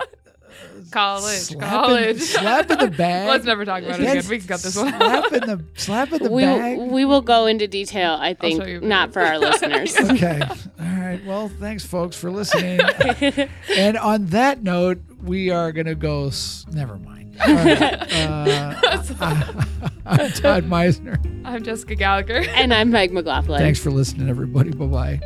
[0.90, 2.20] College, Slap in- college.
[2.20, 3.28] slap in the bag.
[3.28, 4.22] Let's never talk about it again.
[4.28, 4.88] We can cut this one.
[4.88, 6.78] Slap in the slap in the we bag.
[6.78, 8.14] we will go into detail.
[8.20, 9.96] I show you a think not for our listeners.
[9.96, 10.40] okay.
[10.42, 11.20] All right.
[11.24, 12.80] Well, thanks, folks, for listening.
[13.76, 16.26] and on that note, we are going to go.
[16.28, 17.36] S- never mind.
[17.46, 18.06] All right.
[19.20, 21.18] Uh, I'm Todd Mizener.
[21.44, 22.40] I'm Jessica Gallagher.
[22.54, 23.60] and I'm Meg McLaughlin.
[23.60, 24.70] Thanks for listening, everybody.
[24.70, 25.20] Bye bye.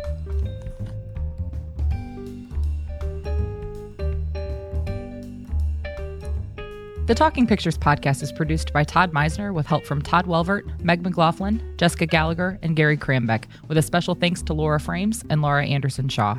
[7.07, 11.02] The Talking Pictures podcast is produced by Todd Mizener with help from Todd Welvert, Meg
[11.02, 15.66] McLaughlin, Jessica Gallagher, and Gary Krambeck, with a special thanks to Laura Frames and Laura
[15.66, 16.38] Anderson Shaw.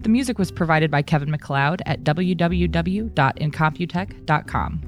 [0.00, 4.80] The music was provided by Kevin MacLeod at www.incompetech.com.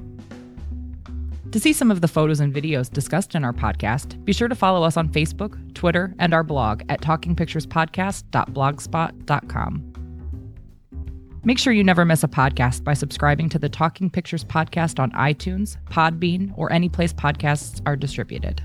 [1.51, 4.55] To see some of the photos and videos discussed in our podcast, be sure to
[4.55, 9.94] follow us on Facebook, Twitter, and our blog at talkingpicturespodcast.blogspot.com.
[11.45, 15.11] Make sure you never miss a podcast by subscribing to the Talking Pictures podcast on
[15.11, 18.63] iTunes, Podbean, or any place podcasts are distributed.